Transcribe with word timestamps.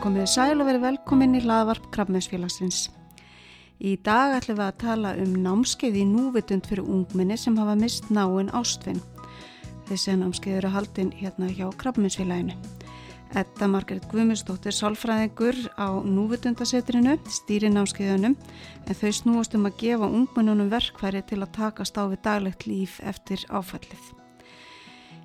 Komið 0.00 0.30
sæl 0.32 0.62
og 0.62 0.64
verið 0.64 0.84
velkomin 0.86 1.34
í 1.36 1.42
hlaðvarp 1.44 1.90
Krabmeinsfélagsins. 1.92 2.86
Í 3.84 3.98
dag 4.00 4.32
ætlum 4.38 4.56
við 4.56 4.64
að 4.64 4.78
tala 4.80 5.10
um 5.20 5.34
námskeið 5.44 5.98
í 6.00 6.04
núvitund 6.08 6.64
fyrir 6.64 6.86
ungminni 6.88 7.36
sem 7.36 7.58
hafa 7.60 7.74
mist 7.76 8.08
náinn 8.08 8.48
ástfinn. 8.56 9.02
Þessi 9.90 10.14
námskeið 10.16 10.56
eru 10.62 10.70
haldinn 10.72 11.10
hérna 11.18 11.50
hjá 11.52 11.66
Krabmeinsfélaginu. 11.82 12.56
Etta 13.36 13.68
Margaret 13.68 14.06
Guðmundsdóttir 14.08 14.72
sálfræðingur 14.72 15.58
á 15.76 15.92
núvitundasetrinu, 16.00 17.18
stýri 17.28 17.68
námskeiðunum, 17.68 18.38
en 18.88 18.98
þau 19.02 19.12
snúast 19.18 19.58
um 19.58 19.68
að 19.68 19.76
gefa 19.84 20.08
ungminnunum 20.08 20.72
verkværi 20.72 21.20
til 21.28 21.42
að 21.42 21.52
takast 21.58 22.00
á 22.00 22.08
við 22.08 22.24
daglegt 22.24 22.64
líf 22.64 22.96
eftir 23.04 23.44
áfallið. 23.52 24.14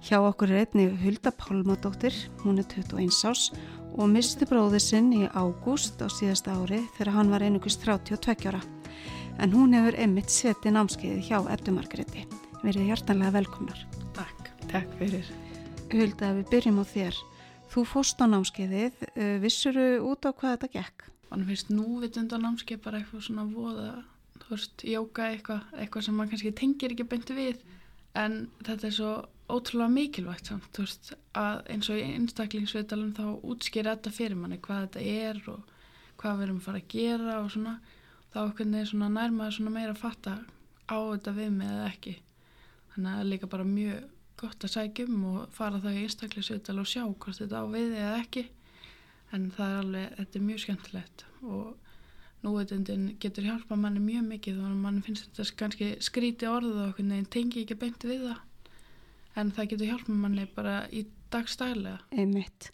Hjá 0.06 0.20
okkur 0.20 0.52
er 0.52 0.68
einni 0.68 0.92
Hulda 1.02 1.32
Pálmadóttir, 1.34 2.14
hún 2.44 2.60
er 2.62 2.68
21 2.70 3.24
ás 3.26 3.48
og 3.96 4.10
misti 4.12 4.46
bróði 4.48 4.80
sinn 4.84 5.12
í 5.16 5.24
ágúst 5.32 6.02
á 6.04 6.08
síðasta 6.12 6.56
ári 6.60 6.82
þegar 6.98 7.14
hann 7.16 7.32
var 7.32 7.46
einugust 7.46 7.84
32 7.86 8.50
ára. 8.52 8.60
En 9.40 9.54
hún 9.56 9.76
hefur 9.76 9.96
einmitt 10.00 10.32
setið 10.32 10.76
námskeiði 10.76 11.24
hjá 11.28 11.40
Eddu 11.52 11.74
Margretti. 11.76 12.26
Verið 12.64 12.90
hjartanlega 12.90 13.36
velkomnar. 13.38 13.80
Takk, 14.16 14.52
takk 14.72 14.92
fyrir. 15.00 15.28
Hulda, 15.92 16.34
við 16.40 16.50
byrjum 16.52 16.82
á 16.84 16.86
þér. 16.92 17.20
Þú 17.72 17.84
fóst 17.92 18.24
á 18.24 18.26
námskeiðið, 18.32 19.06
uh, 19.12 19.36
vissuru 19.44 19.88
út 20.08 20.28
á 20.28 20.32
hvað 20.32 20.56
þetta 20.56 20.72
gekk? 20.76 21.08
Þannig 21.30 21.52
finnst 21.52 21.72
núvitund 21.72 22.36
á 22.36 22.38
námskeið 22.40 22.84
bara 22.84 23.00
eitthvað 23.02 23.26
svona 23.28 23.48
voða, 23.50 23.88
þú 24.44 24.52
veist, 24.54 24.86
jóka 24.88 25.30
eitthvað, 25.32 25.64
eitthvað 25.80 26.06
sem 26.08 26.16
maður 26.16 26.36
kannski 26.36 26.54
tengir 26.56 26.96
ekki 26.96 27.08
beinti 27.12 27.36
við, 27.36 27.64
en 28.16 28.38
þetta 28.64 28.88
er 28.88 28.96
svo 28.96 29.14
ótrúlega 29.50 29.92
mikilvægt 29.94 30.50
samt, 30.50 30.80
veist, 30.80 31.12
að 31.38 31.60
eins 31.70 31.90
og 31.94 32.00
í 32.00 32.06
einstaklingsvitalum 32.16 33.14
þá 33.18 33.26
útskýra 33.46 33.94
þetta 33.94 34.14
fyrir 34.16 34.40
manni, 34.40 34.58
hvað 34.64 34.88
þetta 34.88 35.04
er 35.06 35.42
og 35.54 35.72
hvað 36.22 36.40
við 36.40 36.46
erum 36.48 36.60
að 36.62 36.66
fara 36.66 36.82
að 36.82 36.90
gera 36.96 37.38
og 37.44 37.52
svona, 37.54 37.76
þá 38.34 38.40
er 38.42 38.90
svona 38.90 39.12
nærmaður 39.14 39.58
svona 39.60 39.76
meira 39.76 39.94
að 39.94 40.02
fatta 40.02 40.36
á 40.90 40.98
þetta 40.98 41.36
við 41.38 41.52
með 41.60 41.74
eða 41.76 41.92
ekki. 41.92 42.16
Þannig 42.96 43.12
að 43.12 43.16
það 43.16 43.24
er 43.26 43.32
líka 43.34 43.52
bara 43.52 43.68
mjög 43.70 44.10
gott 44.42 44.66
að 44.66 44.74
sækja 44.74 45.06
um 45.08 45.28
og 45.30 45.56
fara 45.56 45.82
það 45.84 46.00
í 46.00 46.04
einstaklingsvital 46.06 46.78
og 46.82 46.90
sjá 46.90 47.04
hvort 47.06 47.40
þetta 47.40 47.62
á 47.62 47.66
við 47.72 47.96
eða 48.00 48.18
ekki, 48.24 48.46
en 49.36 49.48
það 49.56 49.70
er 49.70 49.80
alveg, 49.84 50.18
þetta 50.18 50.40
er 50.40 50.48
mjög 50.50 50.64
skemmtilegt 50.66 51.26
og 51.46 51.86
núveitundin 52.46 53.06
getur 53.22 53.46
hjálpa 53.46 53.78
manni 53.78 54.02
mjög 54.02 54.28
mikið 54.34 54.60
og 54.66 54.76
manni 54.82 55.06
finnst 55.06 55.30
þetta 55.30 55.58
kannski 55.62 55.94
skríti 56.04 56.50
orðið 56.50 56.82
og 56.90 57.30
tengi 57.34 57.64
ekki 57.64 57.78
beint 57.80 58.06
við 58.06 58.28
það 58.28 58.44
en 59.40 59.52
það 59.56 59.70
getur 59.74 59.92
hjálpa 59.92 60.16
manni 60.16 60.48
bara 60.56 60.78
í 60.92 61.06
dagstælega. 61.34 62.00
Einmitt. 62.16 62.72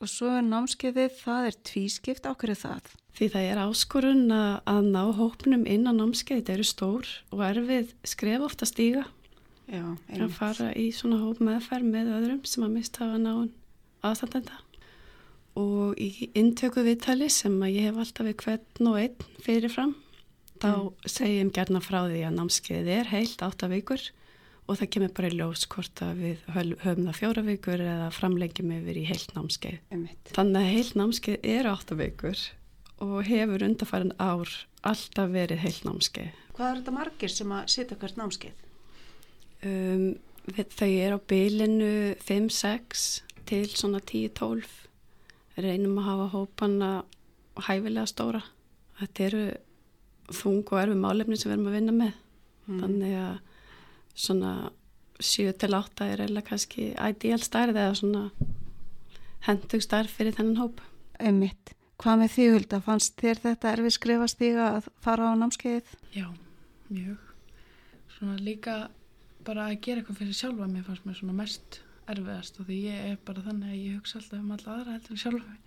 Og 0.00 0.08
svo 0.08 0.30
er 0.32 0.44
námskeiðið, 0.46 1.16
það 1.20 1.46
er 1.50 1.56
tvískipt, 1.68 2.26
ákveður 2.28 2.60
það? 2.62 2.92
Því 3.18 3.26
það 3.34 3.48
er 3.50 3.58
áskorun 3.66 4.32
að 4.32 4.86
ná 4.88 5.02
hópnum 5.18 5.66
inn 5.68 5.84
á 5.84 5.92
námskeið, 5.92 6.40
þetta 6.40 6.54
eru 6.54 6.66
stór 6.68 7.10
og 7.34 7.42
erfið 7.44 7.92
skref 8.08 8.46
ofta 8.46 8.68
stíga. 8.68 9.04
Já, 9.68 9.84
einmitt. 9.84 10.24
Að 10.24 10.36
fara 10.38 10.70
í 10.72 10.88
svona 10.96 11.20
hóp 11.20 11.42
meðferð 11.44 11.90
með 11.92 12.12
öðrum 12.16 12.40
sem 12.48 12.64
að 12.64 12.76
mista 12.78 13.10
að 13.10 13.18
ná 13.26 13.32
aðstandenda. 14.08 14.62
Og 15.60 15.98
í 16.00 16.30
intöku 16.38 16.86
viðtali 16.86 17.28
sem 17.32 17.58
að 17.60 17.74
ég 17.74 17.90
hef 17.90 18.00
alltaf 18.00 18.30
við 18.30 18.38
hvern 18.44 18.88
og 18.88 18.98
einn 19.02 19.28
fyrirfram, 19.44 19.92
þá 20.62 20.70
mm. 20.70 21.10
segjum 21.12 21.52
gerna 21.58 21.84
frá 21.84 22.00
því 22.06 22.24
að 22.24 22.36
námskeiðið 22.38 22.90
er 22.94 23.12
heilt 23.12 23.44
átta 23.44 23.68
vikur 23.68 24.08
og 24.70 24.78
það 24.78 24.90
kemur 24.94 25.12
bara 25.16 25.28
í 25.30 25.34
ljós 25.34 25.66
hvort 25.72 26.00
að 26.06 26.22
við 26.22 26.42
höfum 26.54 27.06
það 27.08 27.16
fjóra 27.18 27.42
vikur 27.46 27.82
eða 27.82 28.08
framlengjum 28.14 28.72
yfir 28.76 29.00
í 29.00 29.04
heilt 29.08 29.32
námskeið. 29.34 29.78
Þannig 30.30 30.60
að 30.60 30.72
heilt 30.76 30.98
námskeið 31.00 31.48
er 31.56 31.68
átta 31.70 31.98
vikur 31.98 32.44
og 33.02 33.16
hefur 33.26 33.64
undarfærin 33.66 34.12
ár 34.22 34.52
alltaf 34.86 35.32
verið 35.32 35.62
heilt 35.64 35.86
námskeið. 35.88 36.30
Hvað 36.54 36.68
er 36.68 36.78
þetta 36.80 36.94
margir 36.94 37.32
sem 37.34 37.54
að 37.56 37.72
sitja 37.74 37.98
hvert 37.98 38.20
námskeið? 38.20 38.66
Um, 39.66 40.06
þau 40.54 40.88
er 40.88 41.16
á 41.16 41.18
bylinu 41.32 41.90
5-6 42.22 43.08
til 43.50 43.66
svona 43.74 44.00
10-12. 44.06 44.70
Reynum 45.60 45.98
að 46.00 46.08
hafa 46.12 46.30
hópanna 46.36 46.90
hæfilega 47.66 48.06
stóra. 48.08 48.44
Þetta 49.00 49.26
eru 49.26 49.44
þung 50.30 50.62
og 50.62 50.82
erfi 50.84 50.98
málefni 51.00 51.38
sem 51.40 51.50
við 51.50 51.56
erum 51.58 51.70
að 51.72 51.78
vinna 51.80 51.96
með. 51.96 52.18
Mm. 52.68 52.82
Þannig 52.84 53.16
að 53.18 53.38
svona 54.20 54.54
7-8 55.20 56.06
er 56.06 56.24
eða 56.26 56.42
kannski 56.44 56.90
ideal 56.94 57.40
starf 57.44 57.76
eða 57.76 57.96
svona 57.98 58.22
hendug 59.46 59.84
starf 59.84 60.16
fyrir 60.16 60.36
þennan 60.36 60.60
hóp. 60.60 60.80
Einmitt. 61.20 61.74
Hvað 62.00 62.22
með 62.22 62.32
því 62.34 62.46
Hulda? 62.54 62.80
Fannst 62.84 63.18
þér 63.20 63.42
þetta 63.42 63.72
erfið 63.74 63.94
skrifast 63.96 64.44
í 64.44 64.50
að 64.56 64.88
fara 65.04 65.32
á 65.32 65.36
námskeiðið? 65.36 65.92
Já, 66.16 66.26
mjög. 66.88 67.26
Svona 68.16 68.36
líka 68.40 68.76
bara 69.44 69.68
að 69.68 69.80
gera 69.84 70.00
eitthvað 70.00 70.20
fyrir 70.22 70.36
sjálfa 70.36 70.68
mér 70.68 70.86
fannst 70.86 71.06
mér 71.08 71.18
svona 71.18 71.36
mest 71.36 71.80
erfiðast 72.10 72.60
og 72.60 72.68
því 72.68 72.78
ég 72.86 73.10
er 73.10 73.18
bara 73.24 73.44
þannig 73.44 73.72
að 73.72 73.80
ég 73.80 73.98
hugsa 73.98 74.18
alltaf 74.20 74.40
um 74.40 74.54
alla 74.56 74.76
aðra 74.76 74.96
heldur 74.96 75.20
sjálfa 75.20 75.44
mig. 75.44 75.60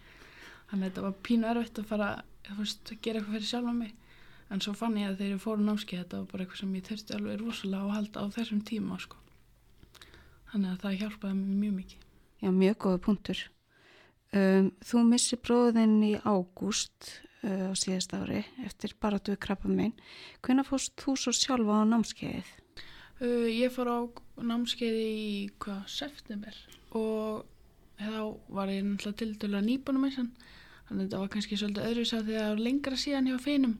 Þannig 0.72 0.84
að 0.84 0.90
þetta 0.90 1.06
var 1.06 1.20
pínu 1.28 1.50
erfitt 1.52 1.82
að 1.82 1.90
fara 1.92 2.10
að 2.50 2.64
gera 3.06 3.22
eitthvað 3.22 3.38
fyrir 3.38 3.50
sjálfa 3.52 3.76
mig 3.78 3.94
en 4.50 4.62
svo 4.64 4.74
fann 4.78 4.98
ég 5.00 5.10
að 5.10 5.20
þegar 5.22 5.34
ég 5.34 5.44
fór 5.44 5.62
á 5.62 5.68
námskeið 5.68 6.02
þetta 6.04 6.20
var 6.20 6.30
bara 6.32 6.46
eitthvað 6.46 6.62
sem 6.62 6.78
ég 6.78 6.88
þurfti 6.88 7.18
alveg 7.18 7.42
rosalega 7.42 7.84
að 7.84 7.94
halda 7.98 8.24
á 8.24 8.26
þessum 8.38 8.62
tíma 8.68 9.00
sko. 9.02 9.20
þannig 10.52 10.70
að 10.72 10.82
það 10.84 10.98
hjálpaði 11.02 11.36
mér 11.38 11.60
mjög 11.62 11.76
mikið. 11.80 12.02
Já, 12.44 12.50
mjög 12.54 12.76
góða 12.84 13.04
punktur. 13.08 13.44
Um, 14.34 14.68
Þú 14.82 15.04
missi 15.08 15.38
bróðinn 15.38 15.96
í 16.06 16.12
ágúst 16.26 17.10
uh, 17.46 17.70
á 17.70 17.74
síðast 17.78 18.14
ári 18.18 18.44
eftir 18.66 18.94
baratuðu 19.02 19.40
krabba 19.42 19.70
minn 19.70 19.94
hvernig 20.42 20.68
fórst 20.68 20.94
þú 21.02 21.16
svo 21.18 21.34
sjálfa 21.38 21.82
á 21.82 21.90
námskeiðið? 21.90 22.52
Uh, 23.22 23.48
ég 23.50 23.74
fór 23.74 23.90
á 23.94 24.00
námskeiði 24.42 25.08
í 25.10 25.34
hvað, 25.62 25.86
september. 25.90 26.58
Og 26.98 27.46
þá 28.02 28.38
var 28.54 28.74
ég 28.74 28.84
náttúrulega 28.86 29.20
til 29.22 29.32
dæla 29.42 29.62
nýbunum 29.64 30.10
þannig 30.14 30.36
að 30.90 31.04
þetta 31.06 31.22
var 31.22 31.34
kannski 31.34 31.58
svolítið 31.58 31.90
öðru 31.90 32.06
sá 32.06 32.18
var 32.28 32.60
lengra 32.60 32.98
síðan 33.00 33.30
hjá 33.32 33.38
feinum 33.42 33.78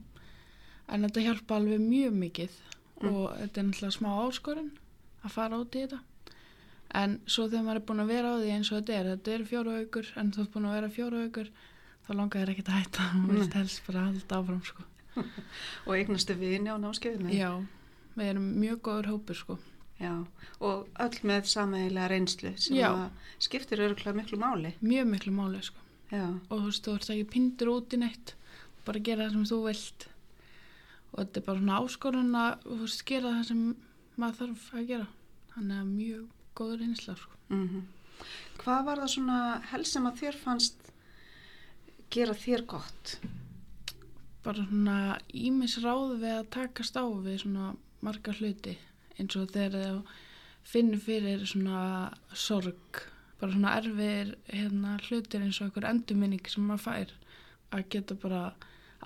en 0.88 1.08
þetta 1.08 1.26
hjálpa 1.28 1.60
alveg 1.60 1.84
mjög 1.84 2.18
mikið 2.24 2.58
mm. 3.02 3.12
og 3.12 3.36
þetta 3.40 3.62
er 3.62 3.68
náttúrulega 3.68 3.98
smá 3.98 4.10
áskorun 4.24 4.72
að 5.24 5.36
fara 5.36 5.60
út 5.62 5.78
í 5.78 5.86
þetta 5.86 6.02
en 6.94 7.20
svo 7.26 7.48
þegar 7.50 7.68
maður 7.68 7.80
er 7.80 7.86
búin 7.90 8.04
að 8.04 8.12
vera 8.14 8.34
á 8.34 8.36
því 8.38 8.56
eins 8.56 8.72
og 8.72 8.80
þetta 8.80 8.98
er 8.98 9.12
þetta 9.14 9.36
er 9.36 9.46
fjóru 9.50 9.76
aukur 9.82 10.10
en 10.20 10.32
þú 10.34 10.44
ert 10.44 10.54
búin 10.54 10.68
að 10.70 10.76
vera 10.78 10.96
fjóru 10.98 11.22
aukur 11.26 11.52
þá 12.04 12.12
langar 12.20 12.44
þér 12.44 12.54
ekki 12.54 12.66
að 12.68 12.80
hætta 12.80 13.06
og 13.10 13.22
mm. 13.22 13.36
vilt 13.38 13.58
helst 13.60 13.86
bara 13.88 14.08
halda 14.08 14.40
áfram 14.40 14.64
sko. 14.68 14.88
og 15.86 15.94
eignastu 15.96 16.36
vini 16.38 16.74
á 16.74 16.78
náskeiðinu 16.82 17.38
já, 17.38 17.52
við 18.18 18.34
erum 18.34 18.50
mjög 18.62 18.82
góður 18.88 19.10
hópur 19.14 19.40
sko. 19.40 19.58
já, 20.02 20.14
og 20.60 21.02
öll 21.06 21.20
með 21.30 21.50
samægilega 21.54 22.12
reynslu 22.12 22.54
sem 22.58 23.10
skiptir 23.42 23.84
öruglega 23.86 24.18
miklu 24.18 24.42
máli 24.42 24.74
mjög 24.82 25.12
miklu 25.16 25.36
máli 25.36 25.62
sko. 25.66 25.80
og 26.14 26.58
þú 26.58 26.64
veist, 26.68 26.86
þú 26.86 26.98
ert 26.98 27.14
ekki 27.16 27.30
pindur 27.36 27.76
út 27.78 27.94
í 27.94 28.02
neitt 28.02 28.36
bara 28.84 29.00
gera 29.00 29.30
það 29.30 29.38
sem 29.38 29.46
þú 29.54 29.62
vilt 29.70 30.10
og 31.14 31.20
þetta 31.20 31.40
er 31.40 31.46
bara 31.48 31.60
svona 31.60 31.80
áskorun 31.82 32.38
að 32.38 32.66
veist, 32.82 33.04
gera 33.06 33.36
það 33.38 33.46
sem 33.50 33.62
maður 34.18 34.40
þarf 34.40 34.66
að 34.74 34.88
gera 34.92 35.08
þannig 35.54 35.78
að 35.78 35.92
mjög 35.92 36.26
góður 36.58 36.84
einsla 36.88 37.16
sko. 37.18 37.38
mm 37.50 37.68
-hmm. 37.68 37.84
Hvað 38.58 38.86
var 38.86 38.98
það 38.98 39.14
svona 39.14 39.62
helst 39.72 39.94
sem 39.94 40.06
að 40.08 40.20
þér 40.22 40.36
fannst 40.44 40.92
gera 42.10 42.34
þér 42.34 42.66
gott? 42.66 43.18
Bara 44.44 44.66
svona 44.66 45.18
ímis 45.34 45.78
ráð 45.78 46.20
við 46.20 46.38
að 46.40 46.50
takast 46.50 46.98
á 46.98 47.06
við 47.06 47.40
svona 47.42 47.76
marga 48.02 48.34
hluti 48.34 48.78
eins 49.18 49.36
og 49.36 49.50
þegar 49.52 49.84
það 49.84 50.04
finnir 50.64 51.00
fyrir 51.00 51.46
svona 51.46 52.14
sorg 52.34 53.04
bara 53.40 53.52
svona 53.52 53.76
erfir 53.78 54.36
hérna, 54.48 54.98
hlutir 55.10 55.42
eins 55.44 55.60
og 55.60 55.68
einhver 55.68 55.90
endurminning 55.90 56.48
sem 56.48 56.64
maður 56.64 56.84
fær 56.84 57.10
að 57.76 57.90
geta 57.90 58.16
bara 58.16 58.44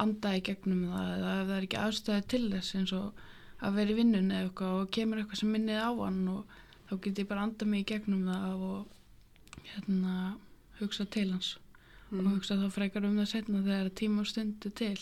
anda 0.03 0.33
í 0.37 0.43
gegnum 0.45 0.85
það 0.91 1.11
eða 1.15 1.33
ef 1.33 1.47
það 1.47 1.55
er 1.57 1.67
ekki 1.67 1.81
aðstæði 1.83 2.25
til 2.33 2.43
þess 2.53 2.77
eins 2.79 2.93
og 2.97 3.21
að 3.57 3.77
vera 3.79 3.93
í 3.93 3.97
vinnun 3.97 4.31
eða 4.31 4.47
eitthvað 4.47 4.79
og 4.81 4.91
kemur 4.97 5.21
eitthvað 5.21 5.41
sem 5.41 5.53
minnið 5.53 5.79
á 5.81 5.91
hann 5.97 6.23
og 6.33 6.57
þá 6.87 6.93
get 7.03 7.21
ég 7.21 7.29
bara 7.29 7.45
anda 7.47 7.67
mig 7.67 7.83
í 7.83 7.89
gegnum 7.91 8.27
það 8.29 8.65
og 8.67 9.63
hérna 9.73 10.15
hugsa 10.79 11.05
til 11.05 11.29
hans 11.31 11.53
mm. 12.09 12.19
og 12.19 12.33
hugsa 12.35 12.59
þá 12.61 12.67
frekar 12.73 13.07
um 13.07 13.17
það 13.19 13.31
setna 13.33 13.63
þegar 13.65 13.93
tíma 14.01 14.23
og 14.23 14.29
stundu 14.31 14.73
til 14.81 14.97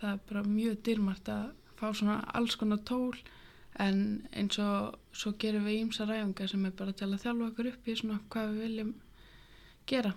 það 0.00 0.10
er 0.14 0.24
bara 0.30 0.46
mjög 0.46 0.80
dýrmært 0.86 1.30
að 1.32 1.44
fá 1.80 1.86
svona 1.92 2.18
alls 2.36 2.56
konar 2.60 2.82
tól 2.88 3.14
en 3.80 4.00
eins 4.36 4.58
og 4.60 4.98
svo 5.16 5.32
gerum 5.40 5.68
við 5.68 5.84
ímsa 5.84 6.08
ræfingar 6.08 6.50
sem 6.50 6.66
er 6.66 6.74
bara 6.76 6.96
til 6.96 7.08
að 7.12 7.22
þjálfa 7.22 7.48
okkur 7.52 7.70
upp 7.70 7.88
í 7.88 7.96
svona 8.00 8.18
hvað 8.32 8.50
við 8.50 8.66
viljum 8.66 8.92
gera 9.90 10.12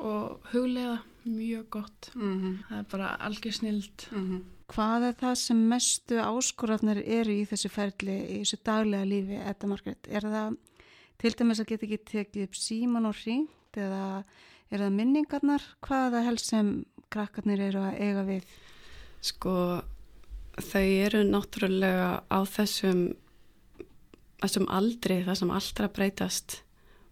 og 0.00 0.50
huglega 0.52 0.98
mjög 1.26 1.70
gott 1.70 2.10
mm 2.14 2.34
-hmm. 2.40 2.56
það 2.68 2.78
er 2.78 2.84
bara 2.90 3.16
algjör 3.20 3.52
snild 3.52 4.08
mm 4.12 4.30
-hmm. 4.30 4.42
Hvað 4.66 5.02
er 5.08 5.12
það 5.14 5.34
sem 5.34 5.68
mestu 5.68 6.14
áskorafnir 6.18 7.02
eru 7.06 7.30
í 7.30 7.46
þessu 7.46 7.68
ferli 7.68 8.16
í 8.34 8.38
þessu 8.40 8.56
daglega 8.64 9.04
lífi, 9.04 9.36
Edda 9.48 9.66
Margret 9.66 10.08
er 10.10 10.22
það 10.22 10.56
til 11.18 11.34
dæmis 11.38 11.60
að 11.60 11.66
geta 11.66 11.86
ekki 11.86 11.98
tekið 12.04 12.42
upp 12.42 12.54
síman 12.54 13.06
og 13.06 13.14
hringt 13.14 13.76
eða 13.76 14.24
Er 14.74 14.82
það 14.82 14.96
minningarnar? 14.98 15.64
Hvað 15.84 16.06
er 16.06 16.14
það 16.16 16.26
helst 16.26 16.50
sem 16.50 16.70
krakkarnir 17.14 17.62
eru 17.68 17.84
að 17.86 18.00
eiga 18.02 18.24
við? 18.26 18.48
Sko, 19.24 19.52
þau 20.58 20.86
eru 21.06 21.22
náttúrulega 21.28 22.08
á 22.26 22.38
þessum, 22.50 23.04
þessum 24.42 24.66
aldri, 24.74 25.20
það 25.26 25.38
sem 25.42 25.52
allra 25.60 25.90
breytast 25.98 26.56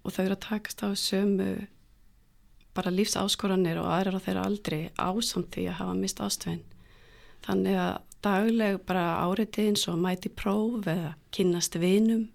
og 0.03 0.17
þau 0.17 0.25
eru 0.25 0.37
að 0.37 0.43
takast 0.49 0.83
á 0.83 0.89
sömu 0.99 1.51
bara 2.75 2.91
lífsáskoranir 2.91 3.79
og 3.79 3.87
aðrar 3.95 4.19
á 4.19 4.25
þeirra 4.25 4.45
aldri 4.49 4.81
ásamt 4.99 5.51
því 5.55 5.67
að 5.71 5.79
hafa 5.81 5.95
mist 5.99 6.21
ástvein. 6.25 6.63
Þannig 7.47 7.77
að 7.79 7.99
dagleg 8.25 8.79
bara 8.89 9.05
áriði 9.27 9.69
eins 9.69 9.85
og 9.93 9.99
mæti 10.01 10.31
próf 10.33 10.87
eða 10.89 11.15
kynast 11.37 11.77
vinum, 11.79 12.29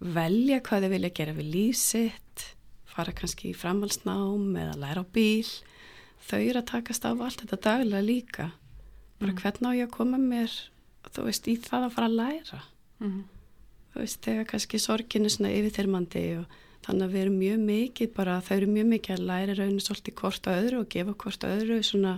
velja 0.00 0.60
hvað 0.62 0.84
þau 0.86 0.92
vilja 0.92 1.10
gera 1.18 1.34
við 1.36 1.48
lífsitt, 1.54 2.44
fara 2.88 3.12
kannski 3.16 3.50
í 3.52 3.56
framhalsnám 3.56 4.52
eða 4.62 4.76
læra 4.78 5.02
á 5.02 5.06
bíl. 5.14 5.48
Þau 6.28 6.38
eru 6.42 6.60
að 6.62 6.68
takast 6.72 7.06
á 7.06 7.10
allt 7.14 7.42
þetta 7.44 7.58
daglega 7.66 8.02
líka. 8.04 8.46
Bara 9.18 9.32
Mm. 9.32 9.38
hvernig 9.42 9.66
á 9.66 9.78
ég 9.78 9.86
að 9.88 9.96
koma 9.96 10.18
mér, 10.18 10.50
þú 11.10 11.24
veist, 11.24 11.48
í 11.48 11.56
það 11.58 11.86
að 11.88 11.92
fara 11.92 12.06
að 12.08 12.18
læra. 12.20 12.62
Mm. 13.00 13.24
Þú 13.92 14.00
veist, 14.00 14.20
þegar 14.22 14.44
kannski 14.46 14.78
sorginu 14.78 15.28
svona 15.30 15.50
yfirþyrmandi 15.50 16.38
og 16.38 16.46
þannig 16.86 17.04
að 17.08 17.12
við 17.14 17.22
erum 17.22 17.38
mjög 17.42 17.58
mikið 17.68 18.12
bara, 18.16 18.36
þau 18.44 18.54
eru 18.56 18.68
mjög 18.72 18.86
mikið 18.92 19.14
að 19.16 19.26
læra 19.30 19.56
rauninu 19.58 19.84
svolítið 19.84 20.14
hvort 20.20 20.48
á 20.48 20.50
öðru 20.58 20.80
og 20.82 20.88
gefa 20.94 21.14
hvort 21.22 21.44
á 21.44 21.48
öðru 21.52 21.78
svona 21.84 22.14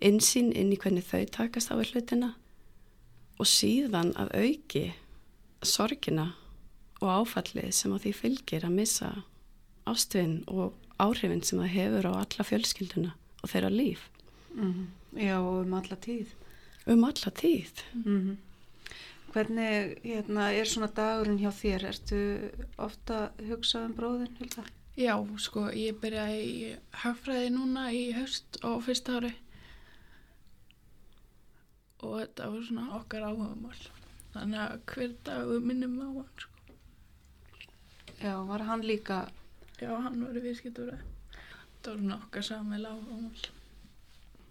insýn 0.00 0.52
inn 0.56 0.72
í 0.72 0.78
hvernig 0.80 1.04
þau 1.08 1.24
takast 1.36 1.72
á 1.72 1.74
við 1.80 1.94
hlutina 1.94 2.34
og 3.40 3.48
síðan 3.48 4.12
að 4.20 4.34
auki 4.36 4.84
sorgina 5.66 6.28
og 7.00 7.08
áfallið 7.24 7.72
sem 7.72 7.92
að 7.96 8.04
því 8.06 8.12
fylgir 8.20 8.64
að 8.68 8.76
missa 8.76 9.10
ástvinn 9.88 10.42
og 10.52 10.76
áhrifin 11.00 11.42
sem 11.44 11.58
það 11.62 11.74
hefur 11.74 12.08
á 12.08 12.12
alla 12.20 12.46
fjölskylduna 12.52 13.12
og 13.42 13.52
þeirra 13.54 13.72
líf 13.72 14.08
Mm. 14.50 14.88
Já, 15.14 15.36
og 15.38 15.60
um 15.62 15.74
alla 15.78 15.94
tíð. 15.96 16.26
um 16.90 17.04
alla 17.04 17.30
tíð. 17.30 17.70
Mm. 17.94 18.36
Hvernig 19.30 20.00
hérna, 20.02 20.48
er 20.50 20.66
svona 20.66 20.88
dagurinn 20.90 21.38
hjá 21.38 21.52
þér? 21.54 21.86
Ertu 21.92 22.20
ofta 22.82 23.18
að 23.28 23.52
hugsa 23.52 23.84
um 23.86 23.92
bróðin, 23.94 24.32
Hilda? 24.40 24.64
Já, 24.98 25.14
sko, 25.38 25.68
ég 25.70 26.00
byrjaði 26.02 26.40
í 26.42 26.70
hagfræði 27.04 27.52
núna 27.54 27.84
í 27.94 28.08
haust 28.16 28.58
á 28.66 28.74
fyrsta 28.82 29.20
ári 29.20 29.30
og 32.00 32.16
þetta 32.16 32.48
var 32.50 32.64
svona 32.66 32.86
okkar 32.96 33.26
áhugamál. 33.28 33.80
Þannig 34.34 34.60
að 34.62 34.74
hver 34.92 35.14
dag 35.26 35.52
minnum 35.62 35.98
á 36.00 36.08
hann, 36.08 36.32
sko. 36.40 36.76
Já, 38.20 38.34
var 38.48 38.64
hann 38.66 38.82
líka, 38.84 39.20
Já, 39.80 39.94
hann 39.96 40.20
var 40.20 40.36
í 40.36 40.42
viðskiptur. 40.44 40.90
Það 41.80 41.86
var 41.86 42.00
svona 42.00 42.16
okkar 42.18 42.44
samvel 42.44 42.82
áhugamál. 42.88 43.46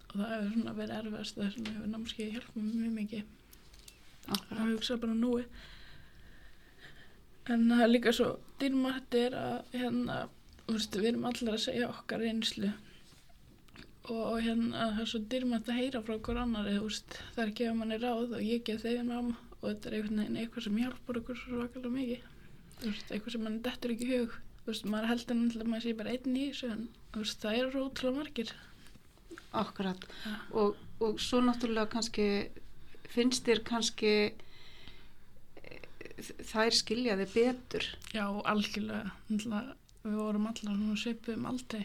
Og 0.08 0.14
það 0.16 0.32
hefur 0.32 0.54
svona 0.54 0.74
verið 0.78 0.96
erfast 0.96 1.36
þess 1.38 1.60
að 1.60 1.68
hefur 1.70 1.92
námskeið 1.92 2.32
hjálpað 2.34 2.64
mjög 2.70 2.96
mikið 2.96 3.28
að 4.36 4.62
hugsa 4.74 4.98
bara 5.02 5.16
núi. 5.16 5.44
En 7.50 7.66
það 7.70 7.82
er 7.84 7.90
líka 7.90 8.14
svo 8.14 8.30
dýrmættir 8.60 9.34
að 9.34 9.74
hérna, 9.74 10.20
við 10.68 11.10
erum 11.10 11.26
allir 11.30 11.56
að 11.56 11.64
segja 11.64 11.90
okkar 11.90 12.22
reynslu 12.22 12.70
og 14.10 14.40
hérna 14.42 14.88
það 14.94 15.00
er 15.02 15.08
svo 15.12 15.20
dýrmætt 15.32 15.68
að 15.70 15.78
heyra 15.80 16.02
frá 16.02 16.16
hver 16.16 16.38
annari, 16.40 16.78
það 17.34 17.42
er 17.44 17.52
gefa 17.58 17.74
manni 17.78 17.98
ráð 18.00 18.36
og 18.38 18.42
ég 18.42 18.64
gef 18.66 18.82
þeim 18.84 19.10
ráð 19.12 19.32
og 19.60 19.66
þetta 19.66 19.90
er 19.90 19.96
einhvern 19.98 20.20
veginn 20.22 20.38
eitthvað 20.40 20.66
sem 20.66 20.78
hjálpar 20.80 21.20
okkur 21.20 21.38
svo 21.38 21.58
svakalega 21.58 21.92
mikið. 21.94 22.22
Þú 22.80 22.88
veist, 22.88 23.10
eitthvað 23.12 23.34
sem 23.34 23.44
mann 23.44 23.58
dettur 23.64 23.94
ekki 23.94 24.08
hug. 24.10 24.36
Þú 24.60 24.72
veist, 24.72 24.86
maður 24.88 25.10
heldur 25.10 25.36
náttúrulega 25.36 25.66
að 25.66 25.72
maður 25.74 25.84
sé 25.84 25.94
bara 25.98 26.14
einn 26.14 26.36
í 26.36 26.46
þessu 26.48 26.70
en 26.72 26.86
þú 27.12 27.24
veist, 27.24 27.42
það 27.42 27.58
eru 27.58 27.72
rótlega 27.74 28.16
margir. 28.16 28.54
akkurat. 29.50 30.06
Ja. 30.24 30.34
Og, 30.62 30.76
og 31.02 31.20
svo 31.20 31.40
náttúrulega 31.44 31.90
kannski, 31.90 32.26
finnst 33.10 33.46
þér 33.48 33.62
kannski 33.66 34.12
eh, 35.60 36.32
þær 36.52 36.76
skilja 36.76 37.18
þig 37.20 37.36
betur. 37.36 37.88
Já, 38.14 38.26
algjörlega. 38.26 39.14
Við 39.30 40.16
vorum 40.16 40.46
allar 40.48 40.76
svona 40.76 41.00
svipuðum 41.00 41.48
aldrei 41.50 41.82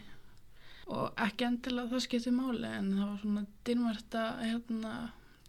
og 0.86 1.18
ekki 1.26 1.48
endilega 1.48 1.90
það 1.92 2.04
skipti 2.06 2.32
máli 2.34 2.70
en 2.70 2.92
það 2.94 3.08
var 3.10 3.22
svona 3.24 3.44
dýrmært 3.66 4.18
að 4.22 4.42
hérna, 4.46 4.94